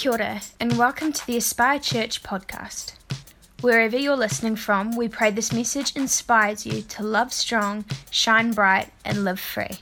Kia 0.00 0.12
ora, 0.12 0.40
and 0.58 0.78
welcome 0.78 1.12
to 1.12 1.26
the 1.26 1.36
Aspire 1.36 1.78
Church 1.78 2.22
podcast. 2.22 2.94
Wherever 3.60 3.98
you're 3.98 4.16
listening 4.16 4.56
from, 4.56 4.96
we 4.96 5.08
pray 5.08 5.30
this 5.30 5.52
message 5.52 5.94
inspires 5.94 6.64
you 6.64 6.80
to 6.80 7.02
love 7.02 7.34
strong, 7.34 7.84
shine 8.10 8.52
bright, 8.52 8.90
and 9.04 9.24
live 9.24 9.38
free. 9.38 9.80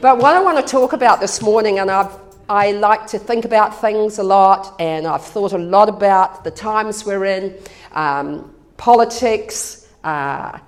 But 0.00 0.18
what 0.18 0.36
I 0.36 0.40
want 0.40 0.64
to 0.64 0.70
talk 0.70 0.92
about 0.92 1.18
this 1.18 1.42
morning, 1.42 1.80
and 1.80 1.90
I've, 1.90 2.16
I 2.48 2.70
like 2.70 3.08
to 3.08 3.18
think 3.18 3.44
about 3.44 3.80
things 3.80 4.18
a 4.18 4.22
lot, 4.22 4.76
and 4.78 5.04
I've 5.04 5.24
thought 5.24 5.52
a 5.52 5.58
lot 5.58 5.88
about 5.88 6.44
the 6.44 6.52
times 6.52 7.04
we're 7.04 7.24
in, 7.24 7.58
um, 7.90 8.54
politics, 8.76 9.88
uh, 10.04 10.60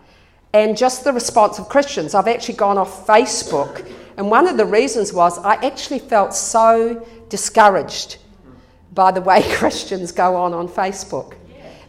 and 0.53 0.77
just 0.77 1.05
the 1.05 1.12
response 1.12 1.59
of 1.59 1.68
Christians. 1.68 2.14
I've 2.14 2.29
actually 2.29 2.57
gone 2.57 2.79
off 2.79 3.07
Facebook, 3.07 3.90
and 4.17 4.31
one 4.31 4.46
of 4.46 4.57
the 4.57 4.67
reasons 4.67 5.13
was 5.13 5.39
I 5.39 5.54
actually 5.54 5.99
felt 5.99 6.35
so 6.35 7.07
discouraged 7.29 8.18
by 8.93 9.11
the 9.11 9.21
way 9.21 9.43
Christians 9.57 10.12
go 10.12 10.36
on 10.36 10.53
on 10.53 10.68
Facebook 10.68 11.36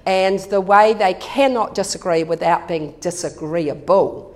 and 0.05 0.39
the 0.39 0.61
way 0.61 0.93
they 0.93 1.13
cannot 1.15 1.75
disagree 1.75 2.23
without 2.23 2.67
being 2.67 2.93
disagreeable. 2.99 4.29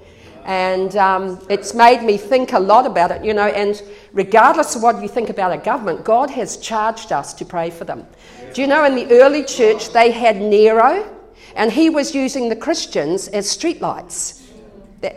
And 0.45 0.95
um, 0.95 1.45
it's 1.49 1.73
made 1.73 2.03
me 2.03 2.17
think 2.17 2.53
a 2.53 2.59
lot 2.59 2.85
about 2.85 3.11
it, 3.11 3.23
you 3.23 3.33
know. 3.33 3.47
And 3.47 3.81
regardless 4.13 4.77
of 4.77 4.81
what 4.81 5.01
you 5.01 5.09
think 5.09 5.29
about 5.29 5.51
a 5.51 5.57
government, 5.57 6.05
God 6.05 6.29
has 6.29 6.55
charged 6.55 7.11
us 7.11 7.33
to 7.33 7.45
pray 7.45 7.69
for 7.69 7.83
them. 7.83 8.07
Do 8.53 8.61
you 8.61 8.67
know 8.67 8.85
in 8.85 8.95
the 8.95 9.21
early 9.21 9.43
church 9.43 9.89
they 9.89 10.09
had 10.09 10.37
Nero, 10.37 11.16
and 11.55 11.71
he 11.71 11.89
was 11.89 12.13
using 12.13 12.49
the 12.49 12.55
Christians 12.55 13.27
as 13.29 13.45
streetlights. 13.45 14.43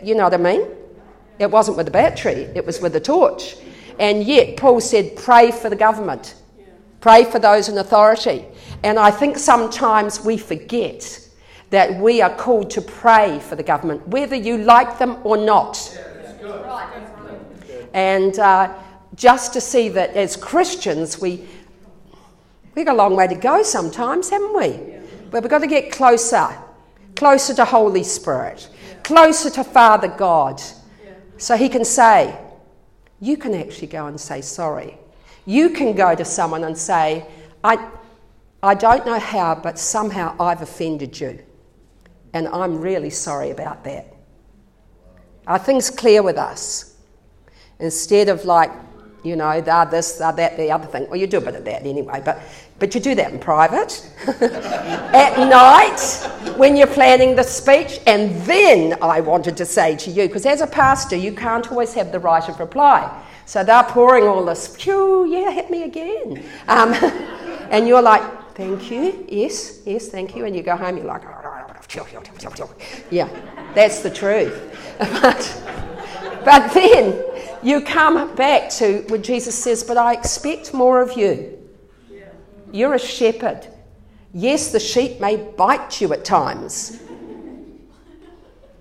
You 0.03 0.15
know 0.15 0.23
what 0.23 0.33
I 0.33 0.37
mean? 0.37 0.67
It 1.39 1.49
wasn't 1.49 1.77
with 1.77 1.87
a 1.87 1.91
battery, 1.91 2.49
it 2.55 2.65
was 2.65 2.81
with 2.81 2.95
a 2.95 2.99
torch. 2.99 3.55
And 3.99 4.23
yet, 4.23 4.57
Paul 4.57 4.79
said, 4.79 5.15
pray 5.15 5.51
for 5.51 5.69
the 5.69 5.75
government, 5.75 6.35
pray 7.01 7.23
for 7.23 7.39
those 7.39 7.69
in 7.69 7.77
authority. 7.77 8.45
And 8.83 8.97
I 8.97 9.11
think 9.11 9.37
sometimes 9.37 10.23
we 10.23 10.37
forget 10.37 11.19
that 11.69 11.95
we 11.95 12.21
are 12.21 12.35
called 12.35 12.69
to 12.71 12.81
pray 12.81 13.39
for 13.39 13.55
the 13.55 13.63
government, 13.63 14.07
whether 14.07 14.35
you 14.35 14.57
like 14.57 14.99
them 14.99 15.17
or 15.23 15.37
not. 15.37 15.97
And 17.93 18.37
uh, 18.39 18.73
just 19.15 19.53
to 19.53 19.61
see 19.61 19.89
that 19.89 20.11
as 20.11 20.35
Christians, 20.35 21.19
we, 21.19 21.47
we've 22.75 22.85
got 22.85 22.93
a 22.93 22.97
long 22.97 23.15
way 23.15 23.27
to 23.27 23.35
go 23.35 23.63
sometimes, 23.63 24.29
haven't 24.29 24.55
we? 24.55 25.00
But 25.31 25.43
we've 25.43 25.49
got 25.49 25.59
to 25.59 25.67
get 25.67 25.91
closer, 25.91 26.49
closer 27.15 27.53
to 27.55 27.65
Holy 27.65 28.03
Spirit, 28.03 28.69
closer 29.03 29.49
to 29.49 29.63
Father 29.63 30.09
God, 30.09 30.61
so 31.37 31.55
He 31.55 31.69
can 31.69 31.85
say, 31.85 32.37
you 33.21 33.37
can 33.37 33.55
actually 33.55 33.87
go 33.87 34.07
and 34.07 34.19
say 34.19 34.41
sorry. 34.41 34.97
You 35.45 35.69
can 35.69 35.95
go 35.95 36.13
to 36.13 36.25
someone 36.25 36.63
and 36.65 36.77
say, 36.77 37.25
I, 37.63 37.89
I 38.61 38.75
don't 38.75 39.05
know 39.05 39.19
how, 39.19 39.55
but 39.55 39.79
somehow 39.79 40.35
I've 40.39 40.61
offended 40.61 41.19
you. 41.19 41.39
And 42.33 42.47
I'm 42.47 42.79
really 42.79 43.09
sorry 43.09 43.51
about 43.51 43.83
that. 43.85 44.13
Are 45.47 45.59
things 45.59 45.89
clear 45.89 46.23
with 46.23 46.37
us? 46.37 46.95
Instead 47.79 48.29
of 48.29 48.45
like, 48.45 48.71
you 49.23 49.35
know, 49.35 49.61
they're 49.61 49.85
this, 49.85 50.13
they're 50.13 50.33
that, 50.33 50.57
the 50.57 50.71
other 50.71 50.87
thing. 50.87 51.07
Well, 51.09 51.19
you 51.19 51.27
do 51.27 51.37
a 51.37 51.41
bit 51.41 51.55
of 51.55 51.65
that 51.65 51.85
anyway, 51.85 52.21
but, 52.23 52.41
but 52.81 52.95
you 52.95 52.99
do 52.99 53.13
that 53.13 53.31
in 53.31 53.37
private. 53.37 54.03
At 54.41 55.37
night, 55.37 55.99
when 56.57 56.75
you're 56.75 56.87
planning 56.87 57.35
the 57.35 57.43
speech. 57.43 57.99
And 58.07 58.35
then 58.41 58.97
I 59.03 59.21
wanted 59.21 59.55
to 59.57 59.67
say 59.67 59.95
to 59.97 60.09
you, 60.09 60.25
because 60.25 60.47
as 60.47 60.61
a 60.61 60.67
pastor, 60.67 61.15
you 61.15 61.31
can't 61.31 61.71
always 61.71 61.93
have 61.93 62.11
the 62.11 62.17
right 62.19 62.49
of 62.49 62.59
reply. 62.59 63.23
So 63.45 63.63
they're 63.63 63.83
pouring 63.83 64.25
all 64.25 64.43
this, 64.43 64.75
phew, 64.75 65.31
yeah, 65.31 65.51
hit 65.51 65.69
me 65.69 65.83
again. 65.83 66.43
Um, 66.67 66.93
and 67.69 67.87
you're 67.87 68.01
like, 68.01 68.23
thank 68.55 68.89
you, 68.89 69.27
yes, 69.29 69.81
yes, 69.85 70.09
thank 70.09 70.35
you. 70.35 70.45
And 70.45 70.55
you 70.55 70.63
go 70.63 70.75
home, 70.75 70.97
you're 70.97 71.05
like, 71.05 71.21
yeah, 73.11 73.29
that's 73.75 74.01
the 74.01 74.09
truth. 74.09 74.75
but, 74.97 75.63
but 76.43 76.73
then 76.73 77.23
you 77.61 77.81
come 77.81 78.33
back 78.35 78.71
to 78.71 79.03
when 79.09 79.21
Jesus 79.21 79.55
says, 79.55 79.83
But 79.83 79.97
I 79.97 80.13
expect 80.13 80.73
more 80.73 80.99
of 81.03 81.15
you. 81.15 81.60
You're 82.71 82.93
a 82.93 82.99
shepherd. 82.99 83.67
Yes, 84.33 84.71
the 84.71 84.79
sheep 84.79 85.19
may 85.19 85.35
bite 85.35 85.99
you 85.99 86.13
at 86.13 86.23
times, 86.23 87.01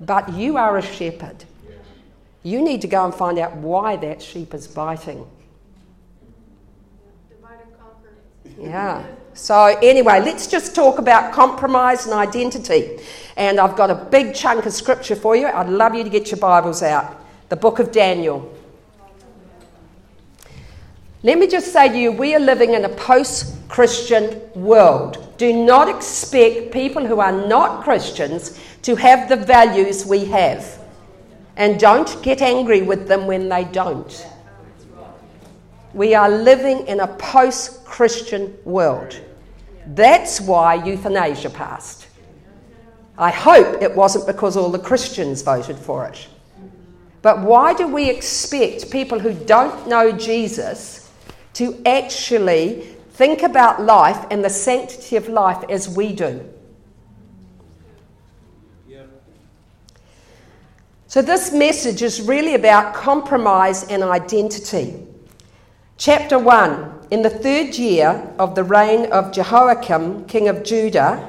but 0.01 0.33
you 0.33 0.57
are 0.57 0.79
a 0.79 0.83
shepherd. 0.83 1.45
You 2.43 2.63
need 2.63 2.81
to 2.83 2.89
go 2.89 3.05
and 3.05 3.15
find 3.15 3.39
out 3.39 3.57
why 3.57 3.97
that 3.97 4.23
sheep 4.23 4.55
is 4.55 4.67
biting. 4.67 5.27
Yeah. 8.59 9.05
So, 9.33 9.79
anyway, 9.83 10.21
let's 10.21 10.47
just 10.47 10.75
talk 10.75 10.99
about 10.99 11.33
compromise 11.33 12.05
and 12.07 12.15
identity. 12.15 12.99
And 13.37 13.59
I've 13.59 13.77
got 13.77 13.91
a 13.91 13.95
big 13.95 14.35
chunk 14.35 14.67
of 14.67 14.73
scripture 14.73 15.17
for 15.17 15.35
you. 15.35 15.47
I'd 15.47 15.69
love 15.69 15.95
you 15.95 16.05
to 16.05 16.11
get 16.11 16.31
your 16.31 16.39
Bibles 16.41 16.83
out. 16.83 17.25
The 17.49 17.57
book 17.57 17.79
of 17.79 17.91
Daniel. 17.91 18.55
Let 21.23 21.39
me 21.39 21.47
just 21.47 21.71
say 21.71 21.91
to 21.91 21.99
you, 21.99 22.13
we 22.13 22.35
are 22.35 22.41
living 22.41 22.73
in 22.73 22.87
a 22.87 22.89
post 22.89 23.55
Christian 23.69 24.41
world. 24.55 25.35
Do 25.37 25.53
not 25.53 25.89
expect 25.95 26.73
people 26.73 27.07
who 27.07 27.21
are 27.21 27.47
not 27.47 27.85
Christians 27.85 28.59
to 28.83 28.97
have 28.97 29.29
the 29.29 29.37
values 29.37 30.07
we 30.07 30.25
have. 30.27 30.79
And 31.57 31.79
don't 31.79 32.23
get 32.23 32.41
angry 32.41 32.81
with 32.81 33.07
them 33.07 33.27
when 33.27 33.51
they 33.51 33.65
don't. 33.65 34.27
We 35.93 36.15
are 36.15 36.31
living 36.31 36.87
in 36.87 37.01
a 37.01 37.07
post 37.07 37.85
Christian 37.85 38.57
world. 38.65 39.21
That's 39.89 40.41
why 40.41 40.75
euthanasia 40.87 41.51
passed. 41.51 42.07
I 43.19 43.31
hope 43.31 43.83
it 43.83 43.95
wasn't 43.95 44.27
because 44.27 44.57
all 44.57 44.71
the 44.71 44.79
Christians 44.79 45.43
voted 45.43 45.77
for 45.77 46.07
it. 46.07 46.29
But 47.21 47.41
why 47.41 47.75
do 47.75 47.87
we 47.89 48.09
expect 48.09 48.91
people 48.91 49.19
who 49.19 49.35
don't 49.35 49.87
know 49.87 50.13
Jesus 50.13 51.00
to 51.61 51.79
actually 51.85 52.81
think 53.11 53.43
about 53.43 53.83
life 53.83 54.27
and 54.31 54.43
the 54.43 54.49
sanctity 54.49 55.15
of 55.17 55.29
life 55.29 55.63
as 55.69 55.87
we 55.87 56.11
do? 56.15 56.43
So, 61.07 61.21
this 61.21 61.53
message 61.53 62.01
is 62.01 62.23
really 62.23 62.55
about 62.55 62.95
compromise 62.95 63.85
and 63.89 64.03
identity. 64.03 65.07
Chapter 65.99 66.39
1 66.39 67.09
In 67.11 67.21
the 67.21 67.29
third 67.29 67.75
year 67.75 68.33
of 68.39 68.55
the 68.55 68.65
reign 68.65 69.13
of 69.13 69.31
Jehoiakim, 69.31 70.25
king 70.25 70.49
of 70.49 70.63
Judah, 70.63 71.29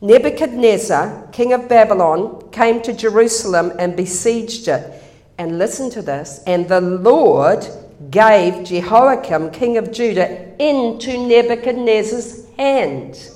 Nebuchadnezzar, 0.00 1.28
king 1.32 1.52
of 1.52 1.68
Babylon, 1.68 2.50
came 2.52 2.80
to 2.82 2.92
Jerusalem 2.92 3.72
and 3.80 3.96
besieged 3.96 4.68
it. 4.68 5.02
And 5.38 5.58
listen 5.58 5.90
to 5.90 6.02
this 6.02 6.40
and 6.46 6.68
the 6.68 6.80
Lord 6.80 7.66
gave 8.10 8.64
Jehoiakim, 8.64 9.50
king 9.50 9.76
of 9.76 9.92
Judah, 9.92 10.54
into 10.62 11.26
Nebuchadnezzar's 11.26 12.48
hand 12.56 13.30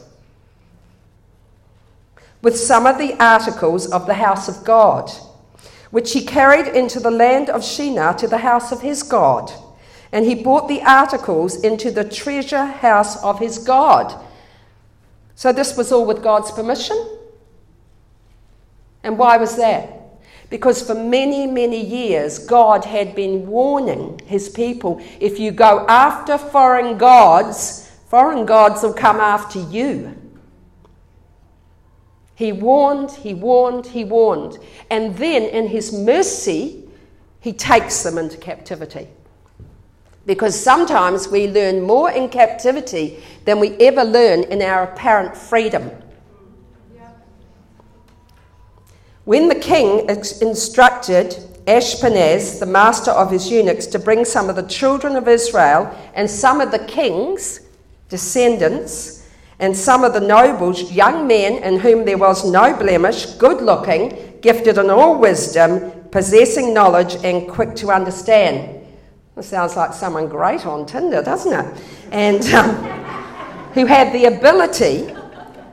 with 2.42 2.58
some 2.58 2.86
of 2.86 2.98
the 2.98 3.14
articles 3.22 3.90
of 3.90 4.06
the 4.06 4.14
house 4.14 4.48
of 4.48 4.64
God, 4.64 5.10
which 5.90 6.12
he 6.12 6.24
carried 6.24 6.68
into 6.68 7.00
the 7.00 7.10
land 7.10 7.50
of 7.50 7.64
Shinar 7.64 8.14
to 8.14 8.26
the 8.26 8.38
house 8.38 8.72
of 8.72 8.80
his 8.80 9.02
God 9.02 9.52
and 10.12 10.24
he 10.24 10.34
brought 10.34 10.68
the 10.68 10.82
articles 10.82 11.62
into 11.62 11.90
the 11.90 12.04
treasure 12.04 12.64
house 12.64 13.22
of 13.22 13.38
his 13.38 13.58
God. 13.58 14.12
So 15.34 15.52
this 15.52 15.76
was 15.76 15.92
all 15.92 16.04
with 16.04 16.22
God's 16.22 16.50
permission. 16.50 16.96
And 19.02 19.18
why 19.18 19.36
was 19.36 19.56
that? 19.56 19.99
Because 20.50 20.82
for 20.82 20.94
many, 20.94 21.46
many 21.46 21.80
years, 21.80 22.40
God 22.40 22.84
had 22.84 23.14
been 23.14 23.46
warning 23.46 24.20
his 24.26 24.48
people 24.48 25.00
if 25.20 25.38
you 25.38 25.52
go 25.52 25.86
after 25.88 26.36
foreign 26.36 26.98
gods, 26.98 27.88
foreign 28.08 28.44
gods 28.44 28.82
will 28.82 28.92
come 28.92 29.18
after 29.20 29.60
you. 29.60 30.16
He 32.34 32.50
warned, 32.52 33.12
he 33.12 33.32
warned, 33.32 33.86
he 33.86 34.02
warned. 34.04 34.58
And 34.90 35.16
then, 35.16 35.42
in 35.42 35.68
his 35.68 35.92
mercy, 35.92 36.88
he 37.40 37.52
takes 37.52 38.02
them 38.02 38.18
into 38.18 38.36
captivity. 38.36 39.08
Because 40.26 40.58
sometimes 40.58 41.28
we 41.28 41.48
learn 41.48 41.82
more 41.82 42.10
in 42.10 42.28
captivity 42.28 43.22
than 43.44 43.60
we 43.60 43.76
ever 43.76 44.04
learn 44.04 44.44
in 44.44 44.62
our 44.62 44.84
apparent 44.84 45.36
freedom. 45.36 45.90
When 49.30 49.46
the 49.46 49.54
king 49.54 50.08
instructed 50.08 51.36
Ashpenaz, 51.64 52.58
the 52.58 52.66
master 52.66 53.12
of 53.12 53.30
his 53.30 53.48
eunuchs, 53.48 53.86
to 53.86 54.00
bring 54.00 54.24
some 54.24 54.50
of 54.50 54.56
the 54.56 54.66
children 54.66 55.14
of 55.14 55.28
Israel 55.28 55.96
and 56.14 56.28
some 56.28 56.60
of 56.60 56.72
the 56.72 56.80
king's 56.80 57.60
descendants 58.08 59.30
and 59.60 59.76
some 59.76 60.02
of 60.02 60.14
the 60.14 60.20
nobles, 60.20 60.90
young 60.90 61.28
men 61.28 61.62
in 61.62 61.78
whom 61.78 62.04
there 62.04 62.18
was 62.18 62.44
no 62.44 62.76
blemish, 62.76 63.26
good 63.36 63.62
looking, 63.62 64.36
gifted 64.40 64.78
in 64.78 64.90
all 64.90 65.16
wisdom, 65.16 65.92
possessing 66.10 66.74
knowledge 66.74 67.14
and 67.22 67.48
quick 67.48 67.76
to 67.76 67.92
understand. 67.92 68.84
That 69.36 69.44
sounds 69.44 69.76
like 69.76 69.94
someone 69.94 70.28
great 70.28 70.66
on 70.66 70.86
Tinder, 70.86 71.22
doesn't 71.22 71.52
it? 71.52 71.82
And 72.10 72.44
um, 72.46 72.74
who 73.74 73.86
had 73.86 74.12
the 74.12 74.24
ability 74.24 75.14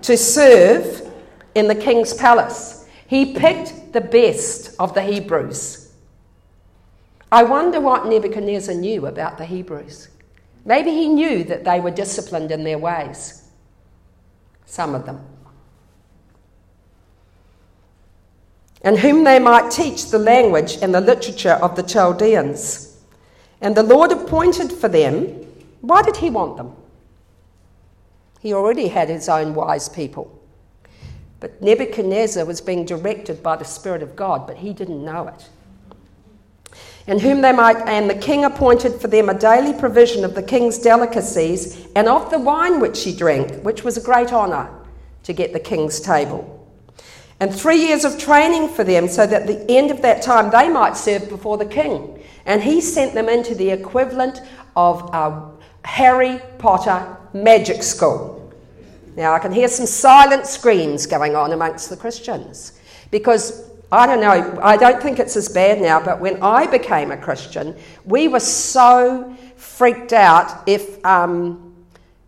to 0.04 0.15
serve 0.15 1.12
in 1.56 1.68
the 1.68 1.74
king's 1.74 2.13
palace. 2.13 2.77
He 3.07 3.33
picked 3.33 3.94
the 3.94 4.01
best 4.01 4.75
of 4.80 4.94
the 4.94 5.01
Hebrews. 5.01 5.92
I 7.31 7.44
wonder 7.44 7.80
what 7.80 8.06
Nebuchadnezzar 8.06 8.75
knew 8.75 9.07
about 9.07 9.38
the 9.38 9.45
Hebrews. 9.45 10.09
Maybe 10.65 10.92
he 10.92 11.07
knew 11.07 11.45
that 11.45 11.63
they 11.63 11.80
were 11.80 11.92
disciplined 11.92 12.51
in 12.51 12.65
their 12.65 12.77
ways. 12.77 13.50
Some 14.65 14.94
of 14.94 15.06
them. 15.06 15.25
And 18.81 19.00
whom 19.00 19.24
they 19.24 19.39
might 19.39 19.71
teach 19.71 20.12
the 20.12 20.19
language 20.19 20.77
and 20.81 20.94
the 20.94 21.01
literature 21.01 21.54
of 21.62 21.75
the 21.75 21.83
Chaldeans. 21.83 23.00
And 23.62 23.75
the 23.75 23.83
Lord 23.83 24.12
appointed 24.12 24.71
for 24.71 24.89
them. 24.89 25.27
Why 25.81 26.01
did 26.01 26.18
he 26.18 26.30
want 26.30 26.57
them? 26.57 26.75
He 28.42 28.54
already 28.54 28.89
had 28.89 29.09
his 29.09 29.30
own 29.30 29.56
wise 29.56 29.89
people. 29.89 30.36
But 31.39 31.61
Nebuchadnezzar 31.61 32.45
was 32.45 32.61
being 32.61 32.85
directed 32.85 33.43
by 33.43 33.55
the 33.55 33.65
Spirit 33.65 34.01
of 34.01 34.15
God, 34.15 34.47
but 34.47 34.57
he 34.57 34.73
didn't 34.73 35.03
know 35.03 35.27
it. 35.27 35.49
And 37.05 37.21
whom 37.21 37.41
they 37.41 37.53
might, 37.53 37.77
and 37.87 38.09
the 38.09 38.15
king 38.15 38.43
appointed 38.43 38.99
for 38.99 39.07
them 39.07 39.29
a 39.29 39.33
daily 39.33 39.77
provision 39.79 40.25
of 40.25 40.35
the 40.35 40.43
king's 40.43 40.77
delicacies 40.77 41.87
and 41.95 42.09
of 42.09 42.29
the 42.31 42.39
wine 42.39 42.79
which 42.79 43.03
he 43.03 43.15
drank, 43.15 43.63
which 43.63 43.83
was 43.83 43.97
a 43.97 44.01
great 44.01 44.33
honour 44.33 44.69
to 45.23 45.31
get 45.31 45.53
the 45.53 45.59
king's 45.59 46.01
table. 46.01 46.53
And 47.39 47.53
three 47.53 47.77
years 47.77 48.03
of 48.03 48.17
training 48.17 48.69
for 48.69 48.83
them, 48.83 49.07
so 49.07 49.27
that 49.27 49.43
at 49.43 49.47
the 49.47 49.71
end 49.71 49.91
of 49.91 50.01
that 50.01 50.21
time 50.21 50.49
they 50.49 50.69
might 50.69 50.97
serve 50.97 51.29
before 51.29 51.57
the 51.57 51.65
king. 51.65 52.21
And 52.45 52.63
he 52.63 52.81
sent 52.81 53.13
them 53.13 53.29
into 53.29 53.53
the 53.53 53.69
equivalent 53.69 54.41
of 54.75 55.01
a 55.13 55.51
Harry 55.85 56.41
Potter 56.57 57.15
magic 57.33 57.83
school. 57.83 58.36
Now, 59.17 59.33
I 59.33 59.39
can 59.39 59.51
hear 59.51 59.67
some 59.67 59.87
silent 59.87 60.45
screams 60.45 61.07
going 61.07 61.35
on 61.35 61.51
amongst 61.51 61.89
the 61.89 61.97
Christians 61.97 62.79
because 63.09 63.67
I 63.91 64.05
don't 64.05 64.21
know, 64.21 64.59
I 64.61 64.77
don't 64.77 65.01
think 65.01 65.17
it's 65.17 65.35
as 65.35 65.49
bad 65.49 65.81
now, 65.81 65.99
but 65.99 66.19
when 66.19 66.41
I 66.43 66.67
became 66.67 67.09
a 67.11 67.17
Christian, 67.17 67.75
we 68.05 68.27
were 68.27 68.39
so 68.39 69.35
freaked 69.55 70.13
out 70.13 70.67
if, 70.67 71.03
um, 71.03 71.75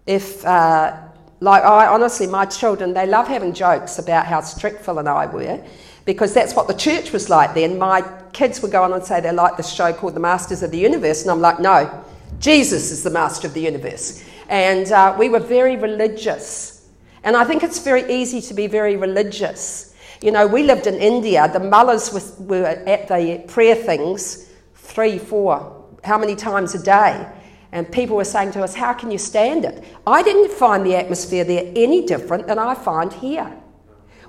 if 0.08 0.44
uh, 0.46 0.98
like, 1.42 1.64
I 1.64 1.86
honestly, 1.86 2.26
my 2.26 2.46
children, 2.46 2.94
they 2.94 3.06
love 3.06 3.28
having 3.28 3.54
jokes 3.54 4.00
about 4.00 4.26
how 4.26 4.42
strict 4.42 4.84
Phil 4.84 4.98
and 4.98 5.08
I 5.08 5.28
were 5.28 5.64
because 6.06 6.34
that's 6.34 6.56
what 6.56 6.68
the 6.68 6.74
church 6.74 7.12
was 7.12 7.30
like 7.30 7.54
then. 7.54 7.78
My 7.78 8.02
kids 8.34 8.64
would 8.64 8.72
go 8.72 8.84
on 8.84 8.94
and 8.94 9.04
say 9.04 9.22
they 9.22 9.32
like 9.32 9.58
this 9.58 9.72
show 9.72 9.94
called 9.94 10.16
The 10.16 10.20
Masters 10.22 10.64
of 10.64 10.72
the 10.72 10.80
Universe, 10.80 11.22
and 11.22 11.30
I'm 11.30 11.40
like, 11.40 11.60
no, 11.60 12.04
Jesus 12.40 12.90
is 12.90 13.04
the 13.04 13.10
master 13.12 13.48
of 13.48 13.54
the 13.54 13.62
universe. 13.62 14.24
And 14.48 14.92
uh, 14.92 15.16
we 15.20 15.30
were 15.30 15.40
very 15.40 15.76
religious. 15.76 16.79
And 17.24 17.36
I 17.36 17.44
think 17.44 17.64
it's 17.64 17.80
very 17.80 18.12
easy 18.12 18.42
to 18.42 18.54
be 18.54 18.68
very 18.68 18.96
religious. 18.96 19.94
You 20.22 20.32
know, 20.32 20.48
we 20.48 20.64
lived 20.64 20.88
in 20.88 20.96
India, 20.96 21.50
the 21.52 21.60
mullahs 21.60 22.38
were, 22.40 22.66
at 22.66 23.08
the 23.08 23.44
prayer 23.48 23.76
things 23.76 24.50
three, 24.74 25.18
four, 25.18 25.86
how 26.04 26.18
many 26.18 26.36
times 26.36 26.76
a 26.76 26.84
day? 26.84 27.28
And 27.72 27.90
people 27.92 28.16
were 28.16 28.26
saying 28.26 28.52
to 28.54 28.64
us, 28.64 28.74
How 28.74 28.94
can 28.94 29.12
you 29.12 29.18
stand 29.18 29.64
it? 29.64 29.84
I 30.08 30.24
didn't 30.24 30.52
find 30.52 30.86
the 30.86 30.96
atmosphere 30.96 31.44
there 31.44 31.72
any 31.76 32.06
different 32.06 32.48
than 32.48 32.58
I 32.58 32.74
find 32.74 33.14
here. 33.14 33.56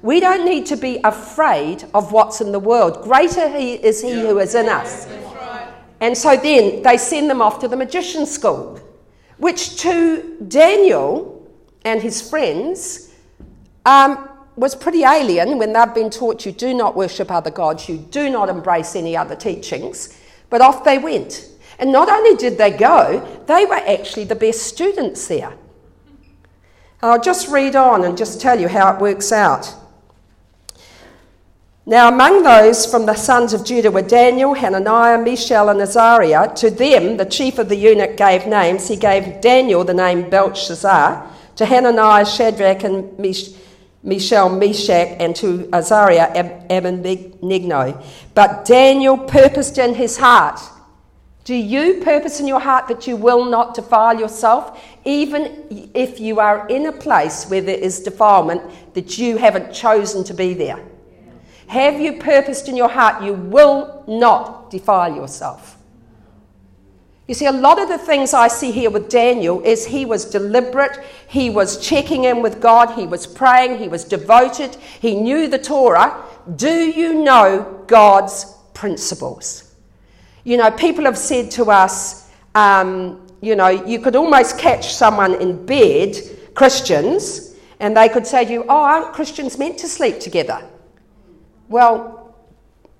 We 0.02 0.20
don't 0.20 0.44
need 0.44 0.66
to 0.66 0.76
be 0.76 1.00
afraid 1.04 1.84
of 1.94 2.12
what's 2.12 2.40
in 2.40 2.52
the 2.52 2.58
world. 2.58 3.02
Greater 3.02 3.48
he 3.48 3.74
is 3.74 4.02
he 4.02 4.12
who 4.12 4.38
is 4.38 4.54
in 4.54 4.68
us. 4.68 5.06
And 6.00 6.16
so 6.16 6.36
then 6.36 6.82
they 6.82 6.96
send 6.96 7.28
them 7.28 7.42
off 7.42 7.58
to 7.60 7.68
the 7.68 7.76
magician 7.76 8.24
school, 8.26 8.80
which 9.36 9.76
to 9.82 10.36
Daniel 10.48 11.39
and 11.84 12.02
his 12.02 12.20
friends 12.28 13.12
um, 13.86 14.28
was 14.56 14.74
pretty 14.74 15.04
alien 15.04 15.58
when 15.58 15.72
they've 15.72 15.94
been 15.94 16.10
taught 16.10 16.44
you 16.44 16.52
do 16.52 16.74
not 16.74 16.96
worship 16.96 17.30
other 17.30 17.50
gods, 17.50 17.88
you 17.88 17.96
do 17.96 18.28
not 18.28 18.48
embrace 18.48 18.94
any 18.94 19.16
other 19.16 19.36
teachings. 19.36 20.16
But 20.50 20.60
off 20.60 20.84
they 20.84 20.98
went. 20.98 21.48
And 21.78 21.92
not 21.92 22.10
only 22.10 22.36
did 22.36 22.58
they 22.58 22.70
go, 22.70 23.26
they 23.46 23.64
were 23.64 23.74
actually 23.74 24.24
the 24.24 24.34
best 24.34 24.62
students 24.62 25.26
there. 25.28 25.54
I'll 27.02 27.20
just 27.20 27.48
read 27.48 27.74
on 27.74 28.04
and 28.04 28.18
just 28.18 28.40
tell 28.40 28.60
you 28.60 28.68
how 28.68 28.92
it 28.92 29.00
works 29.00 29.32
out. 29.32 29.74
Now, 31.86 32.08
among 32.08 32.42
those 32.42 32.84
from 32.84 33.06
the 33.06 33.14
sons 33.14 33.54
of 33.54 33.64
Judah 33.64 33.90
were 33.90 34.02
Daniel, 34.02 34.52
Hananiah, 34.52 35.16
Mishael, 35.18 35.70
and 35.70 35.80
Azariah. 35.80 36.54
To 36.56 36.70
them, 36.70 37.16
the 37.16 37.24
chief 37.24 37.58
of 37.58 37.70
the 37.70 37.76
eunuch 37.76 38.18
gave 38.18 38.46
names. 38.46 38.86
He 38.86 38.96
gave 38.96 39.40
Daniel 39.40 39.82
the 39.82 39.94
name 39.94 40.28
Belteshazzar 40.28 41.26
to 41.56 41.66
Hananiah, 41.66 42.24
Shadrach, 42.24 42.84
and 42.84 43.18
Mish- 43.18 43.50
Mishael, 44.02 44.48
Meshach, 44.48 45.16
and 45.20 45.36
to 45.36 45.68
Azariah, 45.72 46.30
Ab- 46.34 46.70
Abednego. 46.70 48.02
But 48.34 48.64
Daniel 48.64 49.18
purposed 49.18 49.78
in 49.78 49.94
his 49.94 50.16
heart. 50.16 50.60
Do 51.44 51.54
you 51.54 52.00
purpose 52.02 52.38
in 52.38 52.46
your 52.46 52.60
heart 52.60 52.86
that 52.88 53.06
you 53.06 53.16
will 53.16 53.44
not 53.44 53.74
defile 53.74 54.18
yourself, 54.18 54.80
even 55.04 55.90
if 55.94 56.20
you 56.20 56.38
are 56.38 56.66
in 56.68 56.86
a 56.86 56.92
place 56.92 57.46
where 57.48 57.60
there 57.60 57.78
is 57.78 58.00
defilement 58.00 58.62
that 58.94 59.18
you 59.18 59.36
haven't 59.36 59.72
chosen 59.72 60.22
to 60.24 60.34
be 60.34 60.54
there? 60.54 60.78
Have 61.66 62.00
you 62.00 62.18
purposed 62.18 62.68
in 62.68 62.76
your 62.76 62.88
heart 62.88 63.22
you 63.22 63.34
will 63.34 64.04
not 64.06 64.70
defile 64.70 65.14
yourself? 65.14 65.76
You 67.30 67.34
see, 67.34 67.46
a 67.46 67.52
lot 67.52 67.80
of 67.80 67.88
the 67.88 67.96
things 67.96 68.34
I 68.34 68.48
see 68.48 68.72
here 68.72 68.90
with 68.90 69.08
Daniel 69.08 69.62
is 69.62 69.86
he 69.86 70.04
was 70.04 70.24
deliberate, 70.24 70.98
he 71.28 71.48
was 71.48 71.78
checking 71.78 72.24
in 72.24 72.42
with 72.42 72.60
God, 72.60 72.98
he 72.98 73.06
was 73.06 73.24
praying, 73.24 73.78
he 73.78 73.86
was 73.86 74.02
devoted, 74.02 74.74
he 75.00 75.14
knew 75.14 75.46
the 75.46 75.56
Torah. 75.56 76.24
Do 76.56 76.90
you 76.90 77.22
know 77.22 77.84
God's 77.86 78.52
principles? 78.74 79.76
You 80.42 80.56
know, 80.56 80.72
people 80.72 81.04
have 81.04 81.16
said 81.16 81.52
to 81.52 81.70
us, 81.70 82.28
um, 82.56 83.24
you 83.40 83.54
know, 83.54 83.68
you 83.68 84.00
could 84.00 84.16
almost 84.16 84.58
catch 84.58 84.92
someone 84.92 85.40
in 85.40 85.64
bed, 85.64 86.16
Christians, 86.54 87.54
and 87.78 87.96
they 87.96 88.08
could 88.08 88.26
say 88.26 88.44
to 88.44 88.52
you, 88.52 88.64
Oh, 88.64 88.82
aren't 88.82 89.14
Christians 89.14 89.56
meant 89.56 89.78
to 89.78 89.86
sleep 89.86 90.18
together? 90.18 90.68
Well, 91.68 92.34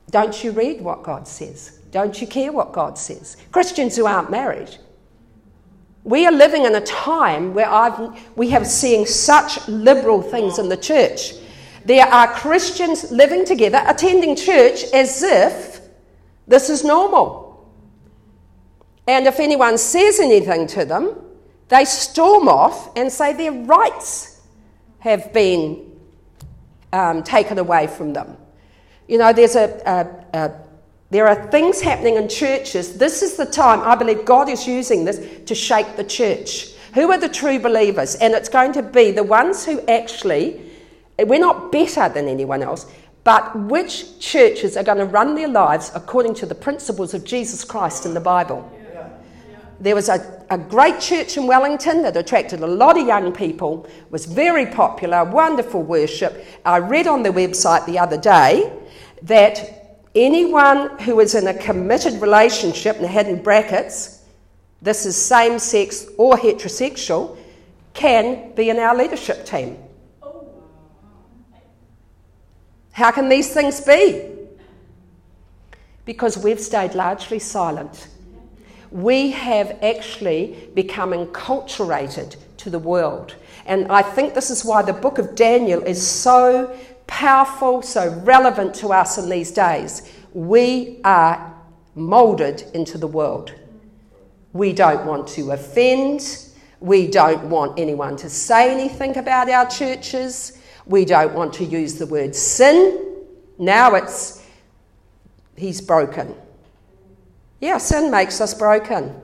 don't 0.08 0.44
you 0.44 0.52
read 0.52 0.82
what 0.82 1.02
God 1.02 1.26
says? 1.26 1.79
Don't 1.90 2.20
you 2.20 2.26
care 2.26 2.52
what 2.52 2.73
God 2.73 2.97
says? 2.97 3.37
Christians 3.50 3.97
who 3.97 4.06
aren't 4.06 4.30
married. 4.30 4.76
We 6.04 6.26
are 6.26 6.32
living 6.32 6.64
in 6.64 6.75
a 6.75 6.80
time 6.80 7.52
where 7.52 7.68
I've, 7.68 8.18
we 8.37 8.50
have 8.50 8.66
seen 8.66 9.06
such 9.06 9.66
liberal 9.68 10.23
things 10.23 10.59
in 10.59 10.68
the 10.68 10.76
church. 10.76 11.35
There 11.85 12.06
are 12.06 12.28
Christians 12.28 13.11
living 13.11 13.44
together, 13.44 13.82
attending 13.87 14.37
church 14.37 14.85
as 14.94 15.23
if 15.23 15.80
this 16.47 16.70
is 16.70 16.85
normal. 16.85 17.68
And 19.06 19.26
if 19.26 19.40
anyone 19.40 19.76
says 19.76 20.20
anything 20.20 20.66
to 20.68 20.85
them, 20.85 21.16
they 21.68 21.85
storm 21.85 22.49
off 22.49 22.97
and 22.97 23.11
say 23.11 23.32
their 23.32 23.52
rights 23.52 24.40
have 25.00 25.32
been 25.32 25.90
um, 26.92 27.23
taken 27.23 27.59
away 27.59 27.87
from 27.87 28.12
them. 28.12 28.37
You 29.09 29.18
know, 29.18 29.32
there's 29.32 29.56
a, 29.56 29.82
a, 30.35 30.38
a 30.38 30.52
there 31.11 31.26
are 31.26 31.50
things 31.50 31.81
happening 31.81 32.17
in 32.17 32.29
churches. 32.29 32.97
This 32.97 33.23
is 33.23 33.37
the 33.37 33.47
time, 33.47 33.81
I 33.81 33.97
believe 33.97 34.25
God 34.25 34.49
is 34.49 34.67
using 34.67 35.05
this 35.05 35.21
to 35.47 35.55
shake 35.55 35.97
the 35.97 36.05
church. 36.05 36.73
Who 36.95 37.11
are 37.11 37.19
the 37.19 37.29
true 37.29 37.59
believers? 37.59 38.14
And 38.17 38.33
it's 38.33 38.49
going 38.49 38.73
to 38.75 38.83
be 38.83 39.11
the 39.11 39.25
ones 39.25 39.64
who 39.64 39.81
actually, 39.87 40.61
we're 41.19 41.40
not 41.40 41.73
better 41.73 42.09
than 42.09 42.29
anyone 42.29 42.62
else, 42.62 42.87
but 43.25 43.59
which 43.59 44.21
churches 44.21 44.76
are 44.76 44.85
going 44.85 44.99
to 44.99 45.05
run 45.05 45.35
their 45.35 45.49
lives 45.49 45.90
according 45.95 46.35
to 46.35 46.47
the 46.47 46.55
principles 46.55 47.12
of 47.12 47.25
Jesus 47.25 47.64
Christ 47.64 48.07
in 48.07 48.14
the 48.14 48.21
Bible. 48.21 48.71
There 49.81 49.95
was 49.95 50.11
a, 50.11 50.45
a 50.50 50.59
great 50.59 51.00
church 51.00 51.38
in 51.38 51.47
Wellington 51.47 52.02
that 52.02 52.17
attracted 52.17 52.61
a 52.61 52.67
lot 52.67 52.99
of 52.99 53.07
young 53.07 53.33
people, 53.33 53.88
was 54.11 54.26
very 54.26 54.67
popular, 54.67 55.25
wonderful 55.25 55.83
worship. 55.83 56.45
I 56.67 56.79
read 56.79 57.07
on 57.07 57.23
the 57.23 57.31
website 57.31 57.87
the 57.87 57.99
other 57.99 58.19
day 58.19 58.71
that 59.23 59.79
anyone 60.14 60.99
who 60.99 61.21
is 61.21 61.35
in 61.35 61.47
a 61.47 61.55
committed 61.55 62.21
relationship, 62.21 62.97
and 62.97 63.07
had 63.07 63.29
in 63.29 63.43
brackets, 63.43 64.25
this 64.83 65.07
is 65.07 65.17
same 65.17 65.59
sex 65.59 66.07
or 66.17 66.37
heterosexual, 66.37 67.37
can 67.93 68.52
be 68.55 68.71
in 68.71 68.79
our 68.79 68.97
leadership 68.97 69.45
team. 69.45 69.76
How 72.93 73.11
can 73.11 73.29
these 73.29 73.52
things 73.52 73.81
be? 73.81 74.31
Because 76.05 76.37
we've 76.37 76.61
stayed 76.61 76.95
largely 76.95 77.38
silent. 77.38 78.09
We 78.90 79.31
have 79.31 79.79
actually 79.83 80.69
become 80.75 81.12
enculturated 81.12 82.37
to 82.59 82.71
the 82.71 82.79
world. 82.79 83.37
And 83.67 83.90
I 83.90 84.02
think 84.02 84.35
this 84.35 84.50
is 84.50 84.64
why 84.64 84.83
the 84.83 84.93
book 84.93 85.19
of 85.19 85.35
Daniel 85.35 85.83
is 85.83 86.05
so 86.05 86.76
powerful, 87.11 87.83
so 87.83 88.09
relevant 88.23 88.73
to 88.73 88.93
us 88.93 89.19
in 89.19 89.29
these 89.29 89.50
days. 89.50 90.11
We 90.33 91.00
are 91.02 91.55
moulded 91.97 92.62
into 92.73 92.97
the 92.99 93.09
world. 93.09 93.52
We 94.52 94.73
don't 94.73 95.05
want 95.05 95.26
to 95.31 95.50
offend. 95.50 96.47
We 96.79 97.09
don't 97.09 97.50
want 97.50 97.79
anyone 97.79 98.17
to 98.19 98.31
say 98.31 98.73
anything 98.73 99.19
about 99.19 99.50
our 99.50 99.69
churches. 99.69 100.59
We 100.87 101.05
don't 101.05 101.35
want 101.35 101.52
to 101.55 101.64
use 101.64 101.97
the 101.97 102.07
word 102.07 102.35
sin. 102.35 103.17
Now 103.59 103.97
it's, 103.97 104.47
he's 105.57 105.81
broken. 105.81 106.35
Yeah, 107.61 107.79
sin 107.79 108.11
makes 108.11 108.40
us 108.40 108.55
broken. 108.55 109.21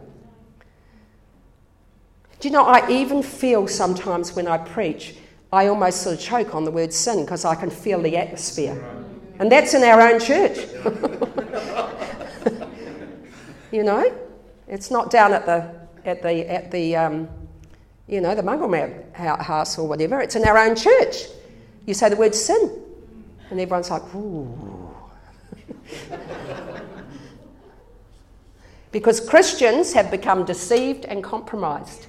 Do 2.40 2.48
you 2.48 2.52
know, 2.52 2.64
I 2.64 2.90
even 2.90 3.22
feel 3.22 3.68
sometimes 3.68 4.34
when 4.34 4.48
I 4.48 4.58
preach, 4.58 5.14
I 5.56 5.68
almost 5.68 6.02
sort 6.02 6.16
of 6.16 6.20
choke 6.20 6.54
on 6.54 6.64
the 6.64 6.70
word 6.70 6.92
sin 6.92 7.24
because 7.24 7.46
I 7.46 7.54
can 7.54 7.70
feel 7.70 8.02
the 8.02 8.18
atmosphere. 8.18 8.76
And 9.38 9.50
that's 9.50 9.72
in 9.72 9.82
our 9.82 10.02
own 10.02 10.20
church. 10.20 10.58
you 13.72 13.82
know? 13.82 14.14
It's 14.68 14.90
not 14.90 15.10
down 15.10 15.32
at 15.32 15.46
the, 15.46 15.74
at 16.04 16.20
the, 16.20 16.52
at 16.52 16.70
the 16.70 16.96
um, 16.96 17.28
you 18.06 18.20
know, 18.20 18.34
the 18.34 18.42
Mungle 18.42 18.70
house 19.14 19.78
or 19.78 19.88
whatever. 19.88 20.20
It's 20.20 20.36
in 20.36 20.46
our 20.46 20.58
own 20.58 20.76
church. 20.76 21.24
You 21.86 21.94
say 21.94 22.10
the 22.10 22.16
word 22.16 22.34
sin. 22.34 22.82
And 23.48 23.58
everyone's 23.58 23.90
like, 23.90 24.02
ooh. 24.14 24.94
because 28.92 29.26
Christians 29.26 29.94
have 29.94 30.10
become 30.10 30.44
deceived 30.44 31.06
and 31.06 31.24
compromised. 31.24 32.08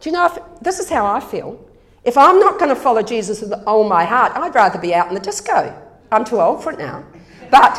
Do 0.00 0.08
you 0.08 0.12
know, 0.12 0.24
if, 0.26 0.38
this 0.62 0.78
is 0.78 0.88
how 0.88 1.04
I 1.04 1.20
feel. 1.20 1.68
If 2.04 2.18
I'm 2.18 2.40
not 2.40 2.58
going 2.58 2.68
to 2.68 2.80
follow 2.80 3.02
Jesus 3.02 3.40
with 3.40 3.52
all 3.66 3.88
my 3.88 4.04
heart, 4.04 4.32
I'd 4.34 4.54
rather 4.54 4.78
be 4.78 4.94
out 4.94 5.08
in 5.08 5.14
the 5.14 5.20
disco. 5.20 5.72
I'm 6.10 6.24
too 6.24 6.40
old 6.40 6.62
for 6.62 6.72
it 6.72 6.78
now. 6.78 7.04
But 7.50 7.78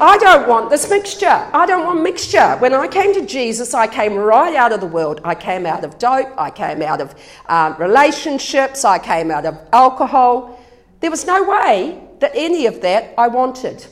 I 0.00 0.16
don't 0.18 0.48
want 0.48 0.68
this 0.68 0.90
mixture. 0.90 1.26
I 1.28 1.64
don't 1.66 1.84
want 1.84 2.02
mixture. 2.02 2.56
When 2.56 2.74
I 2.74 2.88
came 2.88 3.14
to 3.14 3.24
Jesus, 3.24 3.72
I 3.72 3.86
came 3.86 4.14
right 4.14 4.56
out 4.56 4.72
of 4.72 4.80
the 4.80 4.86
world. 4.86 5.20
I 5.22 5.34
came 5.34 5.64
out 5.64 5.84
of 5.84 5.98
dope. 5.98 6.32
I 6.36 6.50
came 6.50 6.82
out 6.82 7.00
of 7.00 7.14
um, 7.46 7.76
relationships. 7.78 8.84
I 8.84 8.98
came 8.98 9.30
out 9.30 9.46
of 9.46 9.58
alcohol. 9.72 10.58
There 11.00 11.10
was 11.10 11.26
no 11.26 11.44
way 11.44 12.02
that 12.20 12.32
any 12.34 12.66
of 12.66 12.80
that 12.80 13.14
I 13.16 13.28
wanted. 13.28 13.86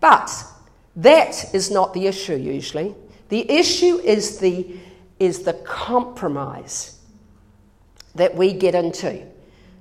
But 0.00 0.30
that 0.96 1.54
is 1.54 1.70
not 1.70 1.92
the 1.94 2.06
issue 2.06 2.36
usually. 2.36 2.94
The 3.30 3.50
issue 3.50 3.98
is 3.98 4.38
the, 4.38 4.76
is 5.18 5.42
the 5.42 5.54
compromise 5.64 6.98
that 8.14 8.34
we 8.34 8.52
get 8.52 8.74
into. 8.74 9.26